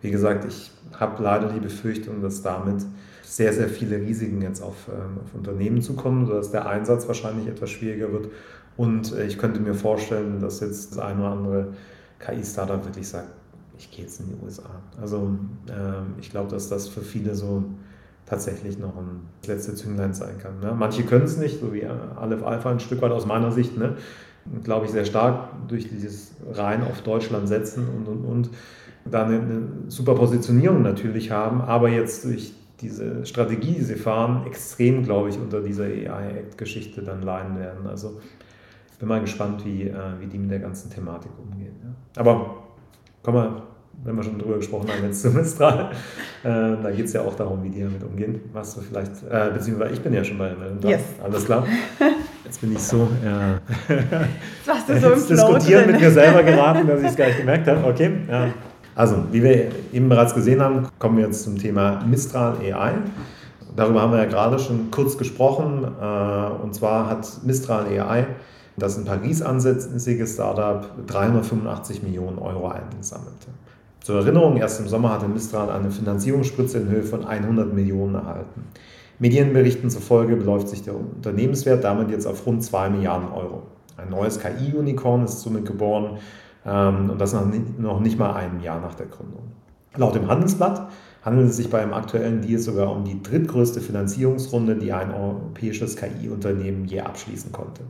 wie 0.02 0.12
gesagt, 0.12 0.46
ich 0.46 0.72
habe 1.00 1.22
leider 1.22 1.50
die 1.50 1.60
Befürchtung, 1.60 2.22
dass 2.22 2.42
damit 2.42 2.86
sehr, 3.24 3.54
sehr 3.54 3.68
viele 3.68 3.98
Risiken 3.98 4.42
jetzt 4.42 4.62
auf, 4.62 4.88
ähm, 4.88 5.20
auf 5.24 5.34
Unternehmen 5.34 5.82
zukommen, 5.82 6.26
sodass 6.26 6.52
der 6.52 6.68
Einsatz 6.68 7.08
wahrscheinlich 7.08 7.48
etwas 7.48 7.70
schwieriger 7.70 8.12
wird. 8.12 8.30
Und 8.78 9.14
äh, 9.14 9.26
ich 9.26 9.38
könnte 9.38 9.60
mir 9.60 9.74
vorstellen, 9.74 10.40
dass 10.40 10.60
jetzt 10.60 10.92
das 10.92 11.00
eine 11.00 11.22
oder 11.22 11.32
andere 11.32 11.68
KI-Startup 12.20 12.84
wirklich 12.86 13.08
sagt, 13.08 13.30
ich 13.78 13.92
gehe 13.92 14.06
jetzt 14.06 14.20
in 14.20 14.28
die 14.28 14.36
USA. 14.44 14.82
Also 15.00 15.38
äh, 15.68 16.20
ich 16.20 16.30
glaube, 16.30 16.50
dass 16.50 16.70
das 16.70 16.88
für 16.88 17.02
viele 17.02 17.36
so 17.36 17.64
tatsächlich 18.26 18.80
noch 18.80 18.96
ein 18.98 19.22
letzte 19.46 19.76
Zünglein 19.76 20.14
sein 20.14 20.38
kann. 20.40 20.60
Ne? 20.60 20.76
Manche 20.78 21.04
können 21.04 21.26
es 21.26 21.38
nicht, 21.38 21.60
so 21.60 21.74
wie 21.74 21.86
Aleph 21.86 22.44
Alpha 22.44 22.72
ein 22.72 22.80
Stück 22.80 23.02
weit 23.02 23.12
aus 23.12 23.26
meiner 23.26 23.52
Sicht, 23.52 23.78
ne? 23.78 23.98
glaube 24.64 24.86
ich, 24.86 24.92
sehr 24.92 25.06
stark 25.06 25.50
durch 25.68 25.90
dieses 25.90 26.32
rein 26.52 26.84
auf 26.84 27.02
Deutschland 27.02 27.48
setzen 27.48 27.88
und, 27.88 28.08
und, 28.08 28.26
und 28.26 28.50
da 29.06 29.26
eine, 29.26 29.40
eine 29.40 29.62
super 29.88 30.16
Positionierung 30.16 30.82
natürlich 30.82 31.32
haben, 31.32 31.62
aber 31.62 31.90
jetzt 31.90 32.26
durch 32.26 32.54
diese 32.82 33.26
Strategie, 33.26 33.74
die 33.74 33.84
sie 33.84 33.96
fahren, 33.96 34.46
extrem, 34.48 35.04
glaube 35.04 35.30
ich, 35.30 35.38
unter 35.38 35.62
dieser 35.62 35.86
AI-Act-Geschichte 35.86 37.02
dann 37.04 37.22
leiden 37.22 37.58
werden. 37.58 37.88
Also 37.88 38.20
ich 38.92 38.98
bin 38.98 39.08
mal 39.08 39.22
gespannt, 39.22 39.66
wie, 39.66 39.84
äh, 39.84 39.96
wie 40.20 40.28
die 40.28 40.38
mit 40.38 40.52
der 40.52 40.60
ganzen 40.60 40.90
Thematik 40.90 41.32
umgehen. 41.38 41.76
Ja. 41.84 42.22
Aber 42.22 42.65
kommen 43.26 43.38
wir 43.38 43.62
wenn 44.04 44.16
wir 44.16 44.24
schon 44.24 44.38
drüber 44.38 44.58
gesprochen 44.58 44.88
haben, 44.90 45.04
jetzt 45.04 45.22
zu 45.24 45.32
Mistral. 45.32 45.92
Äh, 46.44 46.48
da 46.82 46.92
geht 46.92 47.06
es 47.06 47.14
ja 47.14 47.22
auch 47.22 47.36
darum, 47.36 47.64
wie 47.64 47.70
die 47.70 47.82
damit 47.82 48.04
umgehen. 48.04 48.40
Was 48.54 48.76
du 48.76 48.82
vielleicht, 48.82 49.12
äh, 49.30 49.52
beziehungsweise 49.54 49.94
ich 49.94 50.02
bin 50.02 50.14
ja 50.14 50.24
schon 50.24 50.38
bei 50.38 50.50
der 50.50 50.58
Meldung 50.58 50.90
Yes. 50.90 51.02
Alles 51.24 51.46
klar. 51.46 51.66
Jetzt 52.44 52.62
bin 52.62 52.74
ich 52.74 52.80
so, 52.80 53.08
ja. 53.24 53.60
Was 54.66 54.86
du 54.86 55.00
so 55.00 55.12
im 55.12 55.28
diskutieren 55.28 55.84
drin. 55.84 55.92
mit 55.94 56.02
mir 56.02 56.12
selber 56.12 56.44
geraten, 56.44 56.88
dass 56.88 57.02
ich 57.02 57.08
es 57.08 57.16
gar 57.16 57.26
nicht 57.28 57.40
gemerkt 57.40 57.68
habe. 57.68 57.88
Okay. 57.88 58.12
Ja. 58.30 58.50
Also, 58.94 59.18
wie 59.32 59.44
wir 59.44 59.72
eben 59.92 60.08
bereits 60.08 60.34
gesehen 60.34 60.62
haben, 60.62 60.88
kommen 61.00 61.18
wir 61.18 61.26
jetzt 61.26 61.44
zum 61.44 61.58
Thema 61.58 62.04
Mistral 62.06 62.58
AI. 62.60 62.94
Darüber 63.76 64.04
haben 64.04 64.14
wir 64.14 64.20
ja 64.20 64.26
gerade 64.26 64.58
schon 64.60 64.90
kurz 64.92 65.18
gesprochen. 65.18 65.84
Äh, 65.84 66.64
und 66.64 66.76
zwar 66.76 67.10
hat 67.10 67.28
Mistral 67.44 67.86
AI, 67.88 68.28
das 68.78 68.98
in 68.98 69.06
Paris 69.06 69.42
ansässiges 69.42 70.34
Startup, 70.34 70.86
385 71.08 72.04
Millionen 72.04 72.40
Euro 72.40 72.68
eingesammelt. 72.68 73.34
Zur 74.02 74.18
Erinnerung, 74.18 74.58
erst 74.58 74.80
im 74.82 74.88
Sommer 74.88 75.14
hatte 75.14 75.28
Mistral 75.28 75.70
eine 75.70 75.90
Finanzierungsspritze 75.90 76.80
in 76.80 76.90
Höhe 76.90 77.04
von 77.04 77.26
100 77.26 77.74
Millionen 77.74 78.16
erhalten. 78.16 78.66
Medienberichten 79.18 79.90
zufolge 79.90 80.36
beläuft 80.36 80.68
sich 80.68 80.84
der 80.84 80.96
Unternehmenswert 80.96 81.84
damit 81.84 82.12
jetzt 82.12 82.28
auf 82.28 82.46
rund 82.46 82.64
2 82.64 82.90
Milliarden 82.90 83.30
Euro. 83.32 83.64
Ein 83.98 84.10
neues 84.10 84.40
KI-Unicorn 84.40 85.24
ist 85.24 85.42
somit 85.42 85.66
geboren 85.66 86.18
ähm, 86.66 87.10
und 87.12 87.20
das 87.20 87.34
noch 87.34 87.46
nicht, 87.46 87.80
noch 87.80 88.02
nicht 88.02 88.20
mal 88.20 88.34
ein 88.34 88.62
Jahr 88.62 88.82
nach 88.82 88.96
der 88.96 89.06
Gründung. 89.06 89.44
Laut 89.96 90.16
dem 90.16 90.28
Handelsblatt 90.28 90.90
handelt 91.24 91.50
es 91.50 91.58
sich 91.58 91.70
bei 91.70 91.82
einem 91.82 91.94
aktuellen 91.94 92.42
Deal 92.42 92.60
sogar 92.60 92.92
um 92.92 93.06
die 93.06 93.24
drittgrößte 93.24 93.80
Finanzierungsrunde, 93.80 94.76
die 94.76 94.92
ein 94.92 95.14
europäisches 95.14 95.96
KI-Unternehmen 95.96 96.86
je 96.86 97.00
abschließen 97.00 97.54
konnte. 97.54 97.84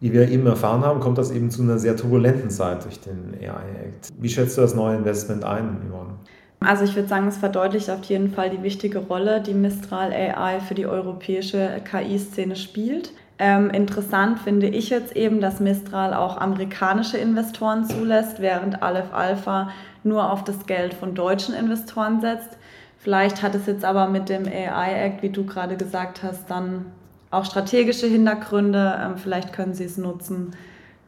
Wie 0.00 0.12
wir 0.12 0.28
eben 0.28 0.46
erfahren 0.46 0.84
haben, 0.84 1.00
kommt 1.00 1.16
das 1.16 1.30
eben 1.30 1.50
zu 1.50 1.62
einer 1.62 1.78
sehr 1.78 1.96
turbulenten 1.96 2.50
Zeit 2.50 2.84
durch 2.84 3.00
den 3.00 3.34
AI-Act. 3.40 4.10
Wie 4.18 4.28
schätzt 4.28 4.56
du 4.58 4.60
das 4.60 4.74
neue 4.74 4.96
Investment 4.96 5.42
ein, 5.44 5.78
Yvonne? 5.88 6.14
Also 6.60 6.84
ich 6.84 6.94
würde 6.94 7.08
sagen, 7.08 7.28
es 7.28 7.36
verdeutlicht 7.36 7.90
auf 7.90 8.02
jeden 8.04 8.30
Fall 8.30 8.50
die 8.50 8.62
wichtige 8.62 8.98
Rolle, 8.98 9.40
die 9.40 9.54
Mistral 9.54 10.12
AI 10.12 10.60
für 10.60 10.74
die 10.74 10.86
europäische 10.86 11.80
KI-Szene 11.90 12.56
spielt. 12.56 13.12
Ähm, 13.38 13.70
interessant 13.70 14.40
finde 14.40 14.68
ich 14.68 14.88
jetzt 14.88 15.14
eben, 15.14 15.40
dass 15.40 15.60
Mistral 15.60 16.14
auch 16.14 16.38
amerikanische 16.38 17.18
Investoren 17.18 17.84
zulässt, 17.84 18.40
während 18.40 18.82
Aleph 18.82 19.12
Alpha 19.12 19.70
nur 20.04 20.30
auf 20.30 20.44
das 20.44 20.66
Geld 20.66 20.94
von 20.94 21.14
deutschen 21.14 21.54
Investoren 21.54 22.20
setzt. 22.20 22.56
Vielleicht 22.98 23.42
hat 23.42 23.54
es 23.54 23.66
jetzt 23.66 23.84
aber 23.84 24.08
mit 24.08 24.28
dem 24.28 24.46
AI-Act, 24.46 25.22
wie 25.22 25.28
du 25.28 25.44
gerade 25.44 25.76
gesagt 25.76 26.22
hast, 26.22 26.50
dann 26.50 26.86
auch 27.30 27.44
strategische 27.44 28.06
Hintergründe. 28.06 28.98
Ähm, 29.02 29.16
vielleicht 29.16 29.52
können 29.52 29.74
sie 29.74 29.84
es 29.84 29.98
nutzen. 29.98 30.52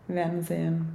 Wir 0.07 0.17
werden 0.17 0.43
sehen. 0.43 0.89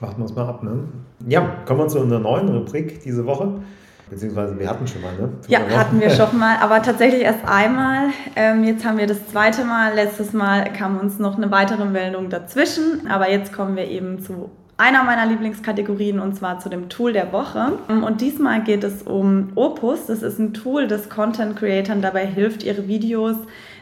Warten 0.00 0.18
wir 0.18 0.22
uns 0.22 0.34
mal 0.34 0.46
ab, 0.46 0.62
ne? 0.62 0.84
Ja, 1.26 1.40
kommen 1.66 1.80
wir 1.80 1.88
zu 1.88 2.00
unserer 2.00 2.20
neuen 2.20 2.48
Rubrik 2.48 3.02
diese 3.02 3.26
Woche. 3.26 3.60
Beziehungsweise 4.08 4.58
wir 4.58 4.68
hatten 4.68 4.86
schon 4.86 5.02
mal, 5.02 5.12
ne? 5.14 5.28
Für 5.42 5.50
ja, 5.50 5.60
hatten 5.60 6.00
wir 6.00 6.10
schon 6.10 6.38
mal, 6.38 6.56
aber 6.60 6.82
tatsächlich 6.82 7.22
erst 7.22 7.46
einmal. 7.46 8.08
Ähm, 8.34 8.64
jetzt 8.64 8.84
haben 8.84 8.98
wir 8.98 9.06
das 9.06 9.28
zweite 9.28 9.64
Mal. 9.64 9.94
Letztes 9.94 10.32
Mal 10.32 10.72
kam 10.72 10.98
uns 10.98 11.18
noch 11.18 11.36
eine 11.36 11.50
weitere 11.50 11.84
Meldung 11.84 12.28
dazwischen. 12.30 13.06
Aber 13.08 13.30
jetzt 13.30 13.52
kommen 13.52 13.76
wir 13.76 13.88
eben 13.88 14.20
zu 14.20 14.50
einer 14.78 15.04
meiner 15.04 15.26
Lieblingskategorien 15.26 16.18
und 16.18 16.34
zwar 16.34 16.58
zu 16.58 16.70
dem 16.70 16.88
Tool 16.88 17.12
der 17.12 17.32
Woche. 17.32 17.72
Und 17.88 18.22
diesmal 18.22 18.64
geht 18.64 18.82
es 18.82 19.02
um 19.02 19.52
Opus. 19.54 20.06
Das 20.06 20.22
ist 20.22 20.38
ein 20.38 20.54
Tool, 20.54 20.88
das 20.88 21.10
Content 21.10 21.56
Creatern 21.56 22.00
dabei 22.00 22.26
hilft, 22.26 22.62
ihre 22.62 22.88
Videos 22.88 23.36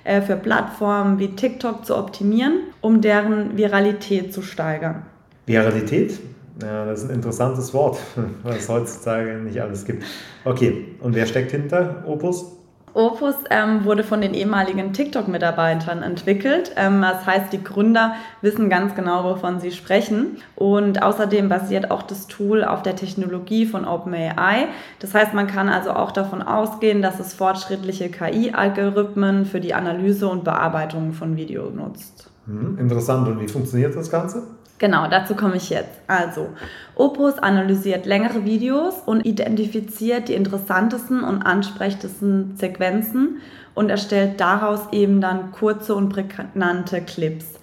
äh, 0.09 0.23
für 0.23 0.37
Plattformen 0.37 1.19
wie 1.19 1.29
TikTok 1.29 1.85
zu 1.85 1.97
optimieren, 1.97 2.61
um 2.81 3.03
deren 3.03 3.59
Viralität 3.59 4.33
zu 4.33 4.41
steigern. 4.41 5.03
Viralität? 5.45 6.19
Ja, 6.62 6.87
das 6.87 7.03
ist 7.03 7.11
ein 7.11 7.17
interessantes 7.17 7.75
Wort, 7.75 7.99
was 8.43 8.57
es 8.57 8.69
heutzutage 8.69 9.35
nicht 9.35 9.61
alles 9.61 9.85
gibt. 9.85 10.05
Okay, 10.45 10.97
und 11.00 11.15
wer 11.15 11.27
steckt 11.27 11.50
hinter 11.50 12.05
Opus? 12.07 12.58
Opus 12.99 13.37
ähm, 13.50 13.85
wurde 13.85 14.02
von 14.02 14.21
den 14.21 14.35
ehemaligen 14.35 14.93
TikTok-Mitarbeitern 14.93 16.02
entwickelt. 16.02 16.73
Ähm, 16.75 17.00
das 17.00 17.25
heißt, 17.25 17.52
die 17.52 17.62
Gründer 17.62 18.14
wissen 18.43 18.69
ganz 18.69 18.97
genau, 18.97 19.23
wovon 19.23 19.61
sie 19.61 19.71
sprechen. 19.71 20.38
Und 20.57 21.00
außerdem 21.00 21.49
basiert 21.49 21.93
auch 21.93 22.02
das 22.02 22.26
Tool 22.26 22.64
auf 22.64 22.83
der 22.83 22.97
Technologie 22.97 23.67
von 23.67 23.85
OpenAI. 23.85 24.67
Das 24.99 25.14
heißt, 25.14 25.33
man 25.33 25.47
kann 25.47 25.69
also 25.69 25.93
auch 25.93 26.11
davon 26.11 26.43
ausgehen, 26.43 27.00
dass 27.00 27.21
es 27.21 27.35
fortschrittliche 27.35 28.11
KI-Algorithmen 28.11 29.45
für 29.45 29.61
die 29.61 29.75
Analyse 29.75 30.26
und 30.26 30.43
Bearbeitung 30.43 31.12
von 31.12 31.37
Video 31.37 31.71
nutzt. 31.71 32.28
Hm, 32.47 32.78
interessant. 32.78 33.28
Und 33.28 33.40
wie 33.40 33.47
funktioniert 33.47 33.95
das 33.95 34.11
Ganze? 34.11 34.43
Genau, 34.79 35.09
dazu 35.09 35.35
komme 35.35 35.57
ich 35.57 35.71
jetzt. 35.71 36.01
Also, 36.07 36.51
Opus 36.95 37.39
analysiert 37.39 38.07
längere 38.07 38.45
Videos 38.45 38.95
und 39.05 39.27
identifiziert 39.27 40.29
die 40.29 40.35
interessantesten 40.35 41.25
und 41.25 41.43
ansprechendsten 41.43 42.57
Sequenzen 42.57 43.41
und 43.75 43.91
erstellt 43.91 44.41
daraus 44.41 44.93
eben 44.93 45.21
dann 45.21 45.51
kurze 45.51 45.95
und 45.97 46.11
prägnante 46.11 47.01
Clips. 47.01 47.59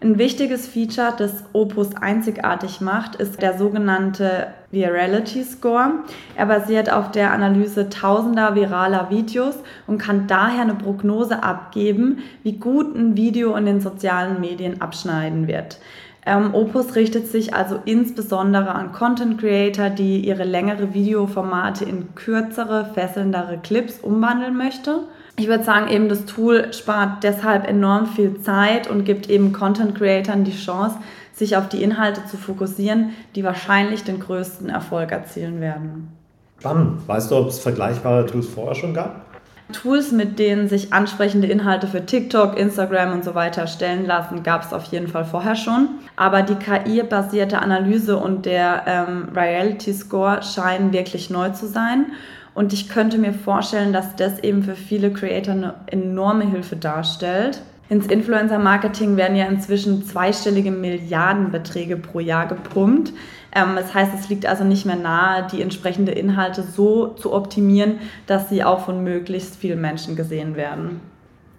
Ein 0.00 0.18
wichtiges 0.18 0.66
Feature, 0.66 1.14
das 1.16 1.44
Opus 1.52 1.94
einzigartig 1.94 2.80
macht, 2.80 3.14
ist 3.14 3.40
der 3.40 3.56
sogenannte 3.56 4.48
Virality 4.72 5.44
Score. 5.44 5.90
Er 6.34 6.46
basiert 6.46 6.92
auf 6.92 7.12
der 7.12 7.32
Analyse 7.32 7.88
tausender 7.88 8.56
viraler 8.56 9.10
Videos 9.10 9.54
und 9.86 9.98
kann 9.98 10.26
daher 10.26 10.62
eine 10.62 10.74
Prognose 10.74 11.44
abgeben, 11.44 12.18
wie 12.42 12.54
gut 12.54 12.96
ein 12.96 13.16
Video 13.16 13.54
in 13.54 13.64
den 13.64 13.80
sozialen 13.80 14.40
Medien 14.40 14.80
abschneiden 14.80 15.46
wird. 15.46 15.78
Ähm, 16.24 16.54
Opus 16.54 16.94
richtet 16.94 17.28
sich 17.28 17.52
also 17.52 17.80
insbesondere 17.84 18.74
an 18.74 18.92
Content 18.92 19.40
Creator, 19.40 19.90
die 19.90 20.20
ihre 20.20 20.44
längere 20.44 20.94
Videoformate 20.94 21.84
in 21.84 22.14
kürzere, 22.14 22.90
fesselndere 22.94 23.58
Clips 23.58 23.98
umwandeln 24.00 24.56
möchte. 24.56 25.00
Ich 25.36 25.48
würde 25.48 25.64
sagen, 25.64 25.88
eben 25.88 26.08
das 26.08 26.26
Tool 26.26 26.72
spart 26.72 27.24
deshalb 27.24 27.66
enorm 27.66 28.06
viel 28.06 28.40
Zeit 28.40 28.88
und 28.88 29.04
gibt 29.04 29.28
eben 29.30 29.52
Content 29.52 29.96
Creatern 29.96 30.44
die 30.44 30.56
Chance, 30.56 30.96
sich 31.32 31.56
auf 31.56 31.68
die 31.68 31.82
Inhalte 31.82 32.24
zu 32.26 32.36
fokussieren, 32.36 33.10
die 33.34 33.42
wahrscheinlich 33.42 34.04
den 34.04 34.20
größten 34.20 34.68
Erfolg 34.68 35.10
erzielen 35.10 35.60
werden. 35.60 36.12
Spannend. 36.60 37.08
Weißt 37.08 37.30
du, 37.30 37.36
ob 37.36 37.48
es 37.48 37.58
vergleichbare 37.58 38.26
Tools 38.26 38.46
vorher 38.46 38.76
schon 38.76 38.94
gab? 38.94 39.31
Tools, 39.72 40.12
mit 40.12 40.38
denen 40.38 40.68
sich 40.68 40.92
ansprechende 40.92 41.46
Inhalte 41.46 41.86
für 41.86 42.04
TikTok, 42.04 42.58
Instagram 42.58 43.12
und 43.12 43.24
so 43.24 43.34
weiter 43.34 43.66
stellen 43.66 44.06
lassen, 44.06 44.42
gab 44.42 44.64
es 44.64 44.72
auf 44.72 44.84
jeden 44.84 45.08
Fall 45.08 45.24
vorher 45.24 45.56
schon. 45.56 45.88
Aber 46.16 46.42
die 46.42 46.56
KI-basierte 46.56 47.58
Analyse 47.58 48.16
und 48.16 48.44
der 48.44 48.82
ähm, 48.86 49.28
Reality 49.34 49.92
Score 49.94 50.42
scheinen 50.42 50.92
wirklich 50.92 51.30
neu 51.30 51.50
zu 51.50 51.66
sein. 51.66 52.06
Und 52.54 52.72
ich 52.72 52.88
könnte 52.88 53.16
mir 53.18 53.32
vorstellen, 53.32 53.92
dass 53.92 54.14
das 54.16 54.38
eben 54.40 54.62
für 54.62 54.74
viele 54.74 55.10
Creator 55.10 55.54
eine 55.54 55.74
enorme 55.86 56.44
Hilfe 56.44 56.76
darstellt. 56.76 57.62
Ins 57.88 58.06
Influencer-Marketing 58.06 59.16
werden 59.16 59.36
ja 59.36 59.46
inzwischen 59.46 60.04
zweistellige 60.04 60.70
Milliardenbeträge 60.70 61.96
pro 61.96 62.20
Jahr 62.20 62.46
gepumpt. 62.46 63.12
Ähm, 63.54 63.76
das 63.76 63.94
heißt, 63.94 64.12
es 64.18 64.28
liegt 64.28 64.46
also 64.46 64.64
nicht 64.64 64.86
mehr 64.86 64.96
nahe, 64.96 65.46
die 65.52 65.62
entsprechenden 65.62 66.14
Inhalte 66.14 66.62
so 66.62 67.08
zu 67.08 67.32
optimieren, 67.32 67.98
dass 68.26 68.48
sie 68.48 68.64
auch 68.64 68.84
von 68.84 69.04
möglichst 69.04 69.56
vielen 69.56 69.80
Menschen 69.80 70.16
gesehen 70.16 70.56
werden. 70.56 71.00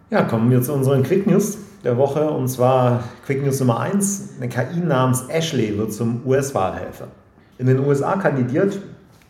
Ja, 0.09 0.23
kommen 0.23 0.51
wir 0.51 0.61
zu 0.61 0.73
unseren 0.73 1.03
Quick 1.03 1.27
News 1.27 1.57
der 1.83 1.97
Woche. 1.97 2.29
Und 2.29 2.47
zwar 2.47 3.03
Quick 3.25 3.43
News 3.43 3.59
Nummer 3.59 3.79
1. 3.79 4.35
Eine 4.37 4.49
KI 4.49 4.79
namens 4.79 5.25
Ashley 5.27 5.77
wird 5.77 5.93
zum 5.93 6.25
US-Wahlhelfer. 6.25 7.07
In 7.57 7.67
den 7.67 7.79
USA 7.79 8.15
kandidiert 8.15 8.79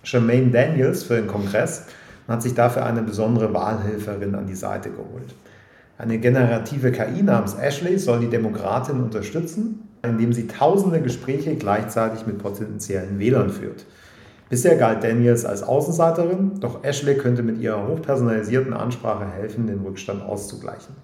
Jermaine 0.04 0.52
Daniels 0.52 1.04
für 1.04 1.16
den 1.16 1.28
Kongress 1.28 1.88
und 2.28 2.34
hat 2.34 2.42
sich 2.42 2.54
dafür 2.54 2.86
eine 2.86 3.02
besondere 3.02 3.54
Wahlhelferin 3.54 4.36
an 4.36 4.48
die 4.48 4.56
Seite 4.56 4.90
geholt. 4.90 5.36
Eine 5.98 6.18
generative 6.18 6.92
KI 6.92 7.22
namens 7.22 7.54
Ashley 7.54 7.98
soll 7.98 8.22
die 8.22 8.30
Demokratin 8.30 9.02
unterstützen, 9.02 9.83
indem 10.04 10.34
sie 10.34 10.48
tausende 10.48 11.02
Gespräche 11.02 11.56
gleichzeitig 11.56 12.28
mit 12.28 12.38
potenziellen 12.38 13.20
Wählern 13.20 13.50
führt. 13.50 13.86
Bisher 14.50 14.76
galt 14.76 15.04
Daniels 15.04 15.46
als 15.46 15.64
Außenseiterin, 15.64 16.60
doch 16.60 16.84
Ashley 16.84 17.16
könnte 17.16 17.42
mit 17.42 17.60
ihrer 17.60 17.88
hochpersonalisierten 17.88 18.74
Ansprache 18.74 19.26
helfen, 19.26 19.66
den 19.66 19.80
Rückstand 19.80 20.22
auszugleichen. 20.22 20.96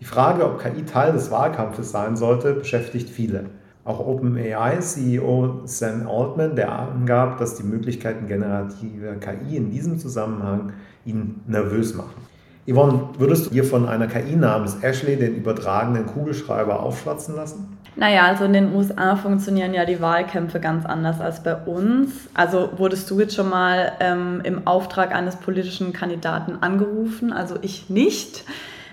Die 0.00 0.04
Frage, 0.06 0.46
ob 0.46 0.60
KI 0.60 0.84
Teil 0.84 1.12
des 1.12 1.30
Wahlkampfes 1.30 1.90
sein 1.90 2.16
sollte, 2.16 2.54
beschäftigt 2.54 3.10
viele. 3.10 3.46
Auch 3.84 3.98
OpenAI-CEO 4.06 5.62
Sam 5.64 6.08
Altman, 6.08 6.54
der 6.54 6.72
angab, 6.72 7.38
dass 7.38 7.56
die 7.56 7.64
Möglichkeiten 7.64 8.28
generativer 8.28 9.14
KI 9.16 9.56
in 9.56 9.70
diesem 9.70 9.98
Zusammenhang 9.98 10.72
ihn 11.04 11.40
nervös 11.46 11.94
machen. 11.94 12.14
Yvonne, 12.66 13.08
würdest 13.18 13.46
du 13.46 13.50
dir 13.50 13.64
von 13.64 13.88
einer 13.88 14.06
KI 14.06 14.36
namens 14.36 14.78
Ashley 14.82 15.16
den 15.16 15.34
übertragenen 15.34 16.06
Kugelschreiber 16.06 16.80
aufschwatzen 16.80 17.34
lassen? 17.34 17.79
Naja, 17.96 18.24
also 18.24 18.44
in 18.44 18.52
den 18.52 18.74
USA 18.74 19.16
funktionieren 19.16 19.74
ja 19.74 19.84
die 19.84 20.00
Wahlkämpfe 20.00 20.60
ganz 20.60 20.86
anders 20.86 21.20
als 21.20 21.42
bei 21.42 21.54
uns. 21.54 22.28
Also 22.34 22.70
wurdest 22.76 23.10
du 23.10 23.20
jetzt 23.20 23.34
schon 23.34 23.50
mal 23.50 23.92
ähm, 24.00 24.40
im 24.44 24.66
Auftrag 24.66 25.14
eines 25.14 25.36
politischen 25.36 25.92
Kandidaten 25.92 26.58
angerufen? 26.60 27.32
Also 27.32 27.56
ich 27.62 27.90
nicht. 27.90 28.44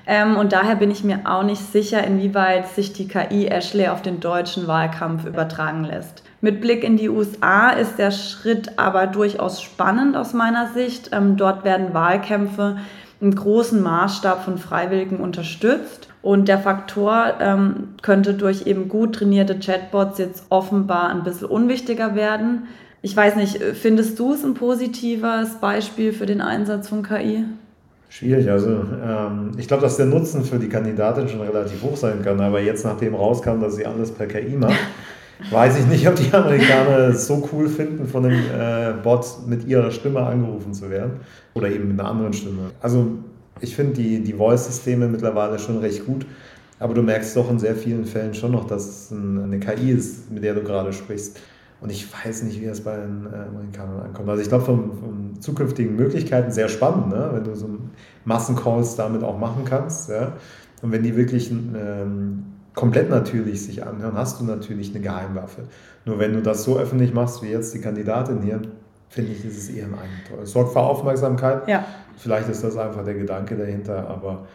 Ähm, 0.08 0.38
und 0.38 0.54
daher 0.54 0.76
bin 0.76 0.90
ich 0.90 1.04
mir 1.04 1.22
auch 1.26 1.44
nicht 1.44 1.62
sicher, 1.62 2.04
inwieweit 2.04 2.70
sich 2.70 2.94
die 2.94 3.08
KI 3.08 3.48
Ashley 3.48 3.90
auf 3.90 4.02
den 4.02 4.20
deutschen 4.20 4.66
Wahlkampf 4.66 5.26
übertragen 5.26 5.84
lässt. 5.84 6.24
Mit 6.40 6.62
Blick 6.62 6.84
in 6.84 6.98
die 6.98 7.10
USA 7.10 7.72
ist 7.72 7.98
der 7.98 8.12
Schritt 8.12 8.78
aber 8.78 9.08
durchaus 9.08 9.62
spannend 9.62 10.16
aus 10.16 10.34
meiner 10.34 10.68
Sicht. 10.68 11.10
Ähm, 11.12 11.36
dort 11.36 11.66
werden 11.66 11.94
Wahlkämpfe 11.94 12.78
im 13.20 13.34
großen 13.34 13.82
Maßstab 13.82 14.44
von 14.44 14.58
Freiwilligen 14.58 15.18
unterstützt. 15.18 16.08
Und 16.22 16.48
der 16.48 16.60
Faktor 16.60 17.36
ähm, 17.40 17.90
könnte 18.02 18.34
durch 18.34 18.68
eben 18.68 18.90
gut 18.90 19.16
trainierte 19.16 19.58
Chatbots 19.60 20.18
jetzt 20.18 20.46
offenbar 20.50 21.10
ein 21.10 21.24
bisschen 21.24 21.48
unwichtiger 21.48 22.16
werden. 22.16 22.68
Ich 23.02 23.16
weiß 23.16 23.36
nicht, 23.36 23.58
findest 23.58 24.20
du 24.20 24.34
es 24.34 24.44
ein 24.44 24.54
positives 24.54 25.56
Beispiel 25.62 26.12
für 26.12 26.26
den 26.26 26.42
Einsatz 26.42 26.90
von 26.90 27.04
KI? 27.04 27.46
Schwierig, 28.10 28.50
also 28.50 28.84
ähm, 29.04 29.52
ich 29.58 29.68
glaube, 29.68 29.84
dass 29.84 29.98
der 29.98 30.06
Nutzen 30.06 30.44
für 30.44 30.60
die 30.60 30.70
Kandidatin 30.70 31.28
schon 31.28 31.42
relativ 31.42 31.84
hoch 31.84 31.98
sein 31.98 32.22
kann, 32.24 32.40
aber 32.40 32.62
jetzt 32.62 32.86
nachdem 32.86 33.16
rauskam, 33.16 33.60
dass 33.60 33.76
sie 33.76 33.86
alles 33.86 34.12
per 34.12 34.28
KI 34.28 34.56
macht, 34.56 34.74
weiß 35.52 35.80
ich 35.80 35.88
nicht, 35.88 36.08
ob 36.08 36.16
die 36.16 36.34
Amerikaner 36.34 37.10
es 37.10 37.28
so 37.28 37.48
cool 37.52 37.68
finden, 37.68 38.08
von 38.08 38.24
dem 38.24 38.34
äh, 38.34 38.94
Bot 39.04 39.26
mit 39.48 39.68
ihrer 39.68 39.92
Stimme 39.92 40.22
angerufen 40.22 40.74
zu 40.74 40.90
werden 40.90 41.14
oder 41.54 41.70
eben 41.70 41.90
mit 41.90 42.00
einer 42.00 42.10
anderen 42.10 42.34
Stimme. 42.34 42.72
Also 42.82 43.08
ich 43.62 43.76
finde 43.76 43.94
die, 43.94 44.24
die 44.24 44.34
Voice-Systeme 44.34 45.08
mittlerweile 45.08 45.60
schon 45.60 45.78
recht 45.80 46.06
gut, 46.06 46.26
aber 46.80 46.94
du 46.94 47.02
merkst 47.02 47.36
doch 47.36 47.50
in 47.50 47.60
sehr 47.60 47.76
vielen 47.76 48.06
Fällen 48.06 48.34
schon 48.34 48.52
noch, 48.52 48.66
dass 48.66 48.88
es 48.88 49.12
eine 49.12 49.60
KI 49.60 49.92
ist, 49.92 50.32
mit 50.32 50.44
der 50.44 50.54
du 50.54 50.64
gerade 50.64 50.94
sprichst. 50.94 51.40
Und 51.80 51.92
ich 51.92 52.08
weiß 52.12 52.44
nicht, 52.44 52.60
wie 52.60 52.66
das 52.66 52.82
bei 52.82 52.96
den 52.98 53.28
äh, 53.32 53.36
Amerikanern 53.36 54.02
ankommt. 54.08 54.30
Also 54.30 54.42
ich 54.42 54.50
glaube, 54.50 54.66
von, 54.66 54.98
von, 54.98 55.42
zukünftigen 55.42 55.96
Möglichkeiten 55.96 56.52
sehr 56.52 56.70
spannend, 56.70 57.10
ne? 57.10 57.30
wenn 57.34 57.44
du 57.44 57.56
so 57.56 57.70
Massencalls 58.26 58.96
damit 58.96 59.24
auch 59.24 59.38
machen 59.38 59.64
kannst. 59.64 60.10
Ja? 60.10 60.34
Und 60.82 60.92
wenn 60.92 61.04
die 61.04 61.16
wirklich 61.16 61.52
ähm, 61.52 62.46
komplett 62.78 63.10
natürlich 63.10 63.66
sich 63.66 63.86
anhören, 63.86 64.16
hast 64.16 64.40
du 64.40 64.46
natürlich 64.46 64.92
eine 64.92 65.02
Geheimwaffe. 65.02 65.64
Nur 66.06 66.20
wenn 66.20 66.34
du 66.34 66.42
das 66.42 66.64
so 66.64 66.78
öffentlich 66.78 67.12
machst, 67.12 67.42
wie 67.42 67.48
jetzt 67.48 67.74
die 67.74 67.82
Kandidatin 67.82 68.42
hier, 68.44 68.62
finde 69.10 69.32
ich, 69.32 69.44
ist 69.44 69.58
es 69.58 69.70
eher 69.70 69.86
ein 69.86 69.96
Eigentor. 69.96 70.44
Es 70.44 70.52
sorgt 70.52 70.74
für 70.74 70.80
Aufmerksamkeit. 70.80 71.68
Ja. 71.68 71.84
Vielleicht 72.18 72.50
ist 72.50 72.64
das 72.64 72.78
einfach 72.78 73.04
der 73.04 73.16
Gedanke 73.16 73.58
dahinter, 73.58 74.08
aber 74.08 74.46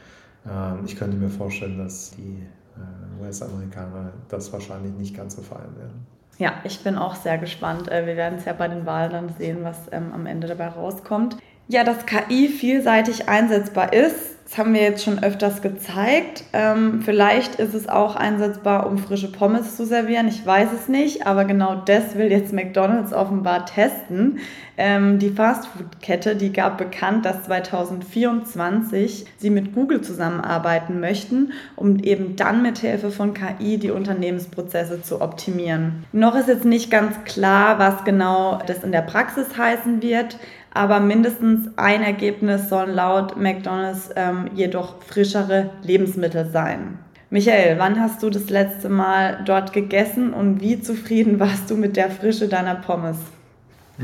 äh, 0.46 0.84
ich 0.86 0.96
könnte 0.96 1.16
mir 1.16 1.30
vorstellen, 1.30 1.78
dass 1.78 2.12
die 2.12 2.46
äh, 2.76 3.24
US-Amerikaner 3.24 4.12
das 4.28 4.52
wahrscheinlich 4.52 4.92
nicht 4.94 5.16
ganz 5.16 5.34
so 5.34 5.42
feiern 5.42 5.74
werden. 5.76 6.06
Ja, 6.38 6.54
ich 6.62 6.82
bin 6.84 6.96
auch 6.96 7.16
sehr 7.16 7.38
gespannt. 7.38 7.90
Äh, 7.90 8.06
wir 8.06 8.16
werden 8.16 8.38
es 8.38 8.44
ja 8.44 8.52
bei 8.52 8.68
den 8.68 8.86
Wahlen 8.86 9.10
dann 9.10 9.28
sehen, 9.36 9.58
was 9.62 9.78
ähm, 9.90 10.12
am 10.14 10.26
Ende 10.26 10.46
dabei 10.46 10.68
rauskommt. 10.68 11.38
Ja, 11.72 11.84
dass 11.84 12.04
KI 12.04 12.48
vielseitig 12.48 13.30
einsetzbar 13.30 13.94
ist, 13.94 14.36
das 14.44 14.58
haben 14.58 14.74
wir 14.74 14.82
jetzt 14.82 15.02
schon 15.02 15.24
öfters 15.24 15.62
gezeigt. 15.62 16.44
Ähm, 16.52 17.00
vielleicht 17.02 17.54
ist 17.54 17.72
es 17.72 17.88
auch 17.88 18.14
einsetzbar, 18.14 18.86
um 18.86 18.98
frische 18.98 19.32
Pommes 19.32 19.78
zu 19.78 19.86
servieren. 19.86 20.28
Ich 20.28 20.44
weiß 20.44 20.68
es 20.74 20.88
nicht, 20.88 21.26
aber 21.26 21.46
genau 21.46 21.76
das 21.76 22.16
will 22.16 22.30
jetzt 22.30 22.52
McDonald's 22.52 23.14
offenbar 23.14 23.64
testen. 23.64 24.40
Ähm, 24.76 25.18
die 25.18 25.30
Fastfood-Kette, 25.30 26.36
die 26.36 26.52
gab 26.52 26.76
bekannt, 26.76 27.24
dass 27.24 27.44
2024 27.44 29.24
sie 29.38 29.48
mit 29.48 29.74
Google 29.74 30.02
zusammenarbeiten 30.02 31.00
möchten, 31.00 31.54
um 31.74 31.98
eben 32.00 32.36
dann 32.36 32.60
mit 32.60 32.76
Hilfe 32.76 33.10
von 33.10 33.32
KI 33.32 33.78
die 33.78 33.90
Unternehmensprozesse 33.90 35.00
zu 35.00 35.22
optimieren. 35.22 36.04
Noch 36.12 36.34
ist 36.34 36.48
jetzt 36.48 36.66
nicht 36.66 36.90
ganz 36.90 37.16
klar, 37.24 37.78
was 37.78 38.04
genau 38.04 38.60
das 38.66 38.84
in 38.84 38.92
der 38.92 39.00
Praxis 39.00 39.56
heißen 39.56 40.02
wird 40.02 40.36
aber 40.74 41.00
mindestens 41.00 41.68
ein 41.76 42.02
Ergebnis 42.02 42.68
sollen 42.68 42.94
laut 42.94 43.36
McDonald's 43.36 44.10
ähm, 44.16 44.50
jedoch 44.54 45.02
frischere 45.02 45.70
Lebensmittel 45.82 46.46
sein. 46.46 46.98
Michael, 47.30 47.78
wann 47.78 47.98
hast 48.00 48.22
du 48.22 48.30
das 48.30 48.50
letzte 48.50 48.88
Mal 48.88 49.42
dort 49.46 49.72
gegessen 49.72 50.34
und 50.34 50.60
wie 50.60 50.80
zufrieden 50.80 51.40
warst 51.40 51.70
du 51.70 51.76
mit 51.76 51.96
der 51.96 52.10
Frische 52.10 52.48
deiner 52.48 52.74
Pommes? 52.74 53.16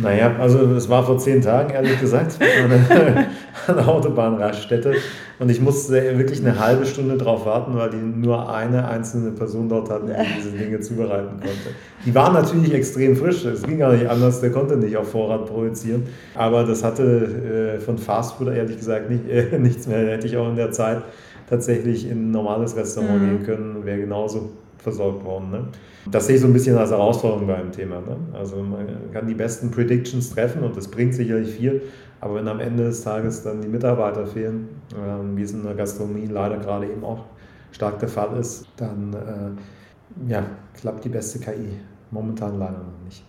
Naja, 0.00 0.36
also 0.38 0.60
es 0.74 0.88
war 0.88 1.04
vor 1.04 1.18
zehn 1.18 1.40
Tagen, 1.42 1.70
ehrlich 1.70 2.00
gesagt, 2.00 2.38
an 3.66 3.76
der 3.76 3.88
Autobahnraststätte. 3.88 4.94
Und 5.38 5.50
ich 5.50 5.60
musste 5.60 6.18
wirklich 6.18 6.40
eine 6.40 6.58
halbe 6.58 6.84
Stunde 6.84 7.16
drauf 7.16 7.46
warten, 7.46 7.76
weil 7.76 7.90
die 7.90 7.96
nur 7.96 8.52
eine 8.52 8.88
einzelne 8.88 9.30
Person 9.30 9.68
dort 9.68 9.88
hatten, 9.90 10.08
die 10.08 10.36
diese 10.36 10.50
Dinge 10.50 10.80
zubereiten 10.80 11.40
konnte. 11.40 11.74
Die 12.04 12.14
waren 12.14 12.32
natürlich 12.32 12.72
extrem 12.74 13.16
frisch, 13.16 13.44
es 13.44 13.62
ging 13.62 13.78
gar 13.78 13.92
nicht 13.92 14.08
anders, 14.08 14.40
der 14.40 14.50
konnte 14.50 14.76
nicht 14.76 14.96
auf 14.96 15.10
Vorrat 15.10 15.46
projizieren. 15.46 16.04
Aber 16.34 16.64
das 16.64 16.82
hatte 16.82 17.76
äh, 17.76 17.80
von 17.80 17.98
Fastfood 17.98 18.48
ehrlich 18.48 18.78
gesagt 18.78 19.10
nicht, 19.10 19.28
äh, 19.28 19.58
nichts 19.58 19.86
mehr. 19.86 20.04
Da 20.04 20.12
hätte 20.12 20.26
ich 20.26 20.36
auch 20.36 20.48
in 20.48 20.56
der 20.56 20.72
Zeit 20.72 21.02
tatsächlich 21.48 22.08
in 22.08 22.28
ein 22.28 22.30
normales 22.30 22.76
Restaurant 22.76 23.22
mhm. 23.22 23.28
gehen 23.28 23.42
können 23.44 23.76
und 23.76 23.86
wäre 23.86 23.98
genauso 23.98 24.50
versorgt 24.88 25.24
worden. 25.24 25.50
Ne? 25.50 25.68
Das 26.10 26.26
sehe 26.26 26.36
ich 26.36 26.40
so 26.40 26.46
ein 26.46 26.52
bisschen 26.52 26.76
als 26.76 26.90
Herausforderung 26.90 27.46
beim 27.46 27.70
Thema. 27.72 28.00
Ne? 28.00 28.16
Also 28.32 28.56
man 28.56 28.86
kann 29.12 29.26
die 29.26 29.34
besten 29.34 29.70
Predictions 29.70 30.30
treffen 30.30 30.62
und 30.62 30.76
das 30.76 30.88
bringt 30.88 31.14
sicherlich 31.14 31.50
viel, 31.50 31.82
aber 32.20 32.36
wenn 32.36 32.48
am 32.48 32.60
Ende 32.60 32.84
des 32.84 33.02
Tages 33.02 33.42
dann 33.42 33.60
die 33.60 33.68
Mitarbeiter 33.68 34.26
fehlen, 34.26 34.68
äh, 34.92 35.36
wie 35.36 35.42
es 35.42 35.52
in 35.52 35.62
der 35.64 35.74
Gastronomie 35.74 36.26
leider 36.26 36.58
gerade 36.58 36.86
eben 36.86 37.04
auch 37.04 37.24
stark 37.72 37.98
der 37.98 38.08
Fall 38.08 38.36
ist, 38.38 38.66
dann 38.76 39.12
äh, 39.12 40.30
ja, 40.30 40.44
klappt 40.74 41.04
die 41.04 41.10
beste 41.10 41.38
KI 41.38 41.78
momentan 42.10 42.58
leider 42.58 42.78
noch 42.78 43.04
nicht. 43.04 43.27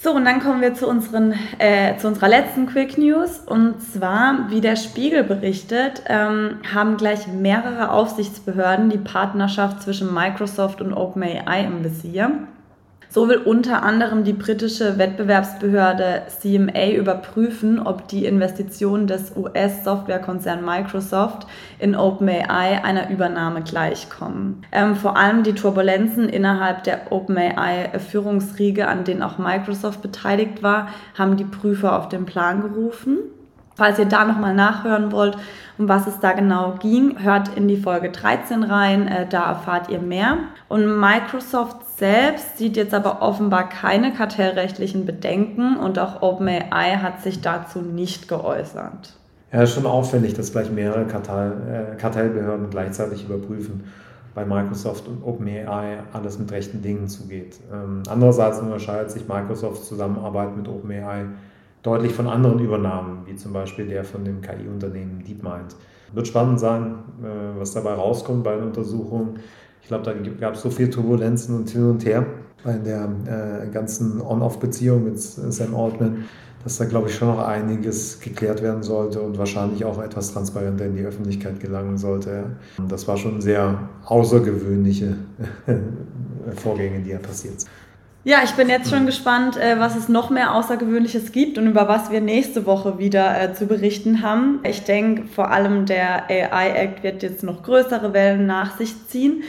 So, 0.00 0.12
und 0.12 0.24
dann 0.24 0.40
kommen 0.40 0.60
wir 0.60 0.74
zu, 0.74 0.86
unseren, 0.86 1.34
äh, 1.58 1.96
zu 1.96 2.08
unserer 2.08 2.28
letzten 2.28 2.66
Quick 2.66 2.98
News. 2.98 3.38
Und 3.38 3.80
zwar, 3.80 4.50
wie 4.50 4.60
der 4.60 4.76
Spiegel 4.76 5.24
berichtet, 5.24 6.02
ähm, 6.06 6.58
haben 6.74 6.96
gleich 6.96 7.26
mehrere 7.26 7.90
Aufsichtsbehörden 7.90 8.90
die 8.90 8.98
Partnerschaft 8.98 9.82
zwischen 9.82 10.12
Microsoft 10.12 10.80
und 10.80 10.92
OpenAI 10.92 11.64
im 11.64 11.84
Visier. 11.84 12.32
So 13.08 13.28
will 13.28 13.38
unter 13.38 13.82
anderem 13.82 14.24
die 14.24 14.32
britische 14.32 14.98
Wettbewerbsbehörde 14.98 16.22
CMA 16.40 16.90
überprüfen, 16.90 17.78
ob 17.78 18.08
die 18.08 18.24
Investitionen 18.24 19.06
des 19.06 19.36
US-Softwarekonzerns 19.36 20.64
Microsoft 20.64 21.46
in 21.78 21.94
OpenAI 21.94 22.82
einer 22.82 23.10
Übernahme 23.10 23.62
gleichkommen. 23.62 24.64
Ähm, 24.72 24.96
vor 24.96 25.16
allem 25.16 25.42
die 25.42 25.54
Turbulenzen 25.54 26.28
innerhalb 26.28 26.84
der 26.84 27.12
OpenAI-Führungsriege, 27.12 28.88
an 28.88 29.04
denen 29.04 29.22
auch 29.22 29.38
Microsoft 29.38 30.02
beteiligt 30.02 30.62
war, 30.62 30.88
haben 31.16 31.36
die 31.36 31.44
Prüfer 31.44 31.98
auf 31.98 32.08
den 32.08 32.26
Plan 32.26 32.62
gerufen. 32.62 33.18
Falls 33.76 33.98
ihr 33.98 34.04
da 34.04 34.24
nochmal 34.24 34.54
nachhören 34.54 35.10
wollt, 35.10 35.36
um 35.78 35.88
was 35.88 36.06
es 36.06 36.20
da 36.20 36.32
genau 36.32 36.76
ging, 36.78 37.16
hört 37.18 37.56
in 37.56 37.66
die 37.66 37.76
Folge 37.76 38.10
13 38.10 38.62
rein, 38.62 39.08
äh, 39.08 39.26
da 39.28 39.46
erfahrt 39.46 39.88
ihr 39.88 39.98
mehr. 39.98 40.38
Und 40.68 41.00
Microsoft 41.00 41.83
selbst 41.96 42.58
sieht 42.58 42.76
jetzt 42.76 42.94
aber 42.94 43.22
offenbar 43.22 43.68
keine 43.68 44.12
kartellrechtlichen 44.12 45.06
Bedenken 45.06 45.76
und 45.76 45.98
auch 45.98 46.22
OpenAI 46.22 46.96
hat 46.96 47.22
sich 47.22 47.40
dazu 47.40 47.80
nicht 47.80 48.28
geäußert. 48.28 49.14
Ja, 49.52 49.62
ist 49.62 49.74
schon 49.74 49.86
auffällig, 49.86 50.34
dass 50.34 50.50
gleich 50.50 50.70
mehrere 50.70 51.04
Kartell, 51.06 51.92
äh, 51.92 51.96
Kartellbehörden 51.96 52.70
gleichzeitig 52.70 53.24
überprüfen, 53.24 53.84
bei 54.34 54.44
Microsoft 54.44 55.06
und 55.06 55.22
OpenAI 55.22 55.98
alles 56.12 56.38
mit 56.40 56.50
rechten 56.50 56.82
Dingen 56.82 57.06
zugeht. 57.06 57.60
Ähm, 57.72 58.02
andererseits 58.08 58.58
unterscheidet 58.58 59.12
sich 59.12 59.28
Microsofts 59.28 59.86
Zusammenarbeit 59.88 60.56
mit 60.56 60.66
OpenAI 60.66 61.26
deutlich 61.84 62.12
von 62.12 62.26
anderen 62.26 62.58
Übernahmen, 62.58 63.22
wie 63.26 63.36
zum 63.36 63.52
Beispiel 63.52 63.86
der 63.86 64.04
von 64.04 64.24
dem 64.24 64.40
KI-Unternehmen 64.40 65.22
DeepMind. 65.24 65.76
Wird 66.12 66.26
spannend 66.26 66.58
sein, 66.58 66.96
äh, 67.22 67.58
was 67.58 67.72
dabei 67.74 67.94
rauskommt 67.94 68.42
bei 68.42 68.56
den 68.56 68.64
Untersuchungen. 68.64 69.38
Ich 69.84 69.88
glaube, 69.88 70.02
da 70.02 70.14
gab 70.40 70.54
es 70.54 70.62
so 70.62 70.70
viel 70.70 70.88
Turbulenzen 70.88 71.54
und 71.54 71.68
hin 71.68 71.84
und 71.84 72.06
her 72.06 72.24
bei 72.64 72.72
der 72.72 73.04
äh, 73.26 73.68
ganzen 73.68 74.22
On-Off-Beziehung 74.22 75.04
mit 75.04 75.20
Sam 75.20 75.76
Altman, 75.76 76.24
dass 76.62 76.78
da, 76.78 76.86
glaube 76.86 77.10
ich, 77.10 77.14
schon 77.14 77.28
noch 77.28 77.46
einiges 77.46 78.18
geklärt 78.18 78.62
werden 78.62 78.82
sollte 78.82 79.20
und 79.20 79.36
wahrscheinlich 79.36 79.84
auch 79.84 80.02
etwas 80.02 80.32
transparenter 80.32 80.86
in 80.86 80.96
die 80.96 81.02
Öffentlichkeit 81.02 81.60
gelangen 81.60 81.98
sollte. 81.98 82.44
Das 82.88 83.06
war 83.06 83.18
schon 83.18 83.42
sehr 83.42 83.90
außergewöhnliche 84.06 85.16
Vorgänge, 86.56 87.00
die 87.00 87.10
ja 87.10 87.18
passiert 87.18 87.60
sind. 87.60 87.70
Ja, 88.26 88.38
ich 88.42 88.52
bin 88.52 88.70
jetzt 88.70 88.88
schon 88.88 89.04
gespannt, 89.04 89.58
äh, 89.58 89.78
was 89.78 89.96
es 89.96 90.08
noch 90.08 90.30
mehr 90.30 90.54
Außergewöhnliches 90.54 91.30
gibt 91.30 91.58
und 91.58 91.66
über 91.66 91.88
was 91.88 92.10
wir 92.10 92.22
nächste 92.22 92.64
Woche 92.64 92.98
wieder 92.98 93.38
äh, 93.38 93.52
zu 93.52 93.66
berichten 93.66 94.22
haben. 94.22 94.60
Ich 94.62 94.84
denke, 94.84 95.24
vor 95.26 95.50
allem 95.50 95.84
der 95.84 96.30
AI-Act 96.30 97.02
wird 97.02 97.22
jetzt 97.22 97.42
noch 97.42 97.62
größere 97.62 98.14
Wellen 98.14 98.46
nach 98.46 98.78
sich 98.78 98.94
ziehen. 99.08 99.42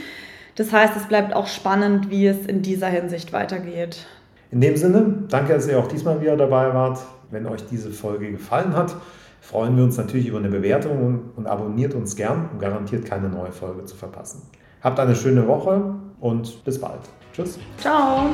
Das 0.56 0.72
heißt, 0.72 0.96
es 0.96 1.08
bleibt 1.08 1.36
auch 1.36 1.48
spannend, 1.48 2.10
wie 2.10 2.28
es 2.28 2.46
in 2.46 2.62
dieser 2.62 2.88
Hinsicht 2.88 3.34
weitergeht. 3.34 4.06
In 4.52 4.62
dem 4.62 4.78
Sinne, 4.78 5.24
danke, 5.30 5.54
dass 5.54 5.68
ihr 5.68 5.78
auch 5.78 5.88
diesmal 5.88 6.22
wieder 6.22 6.38
dabei 6.38 6.74
wart. 6.74 7.00
Wenn 7.32 7.46
euch 7.46 7.66
diese 7.66 7.92
Folge 7.92 8.32
gefallen 8.32 8.74
hat, 8.74 8.96
freuen 9.42 9.76
wir 9.76 9.84
uns 9.84 9.98
natürlich 9.98 10.28
über 10.28 10.38
eine 10.38 10.50
Bewertung 10.50 11.32
und 11.36 11.48
abonniert 11.48 11.94
uns 11.94 12.16
gern, 12.16 12.50
um 12.54 12.60
garantiert 12.60 13.06
keine 13.06 13.30
neue 13.30 13.52
Folge 13.52 13.84
zu 13.86 13.96
verpassen. 13.96 14.44
Habt 14.82 15.00
eine 15.00 15.16
schöne 15.16 15.48
Woche 15.48 15.96
und 16.20 16.64
bis 16.64 16.80
bald. 16.80 17.02
Tschüss. 17.34 17.60
Ciao. 17.80 18.30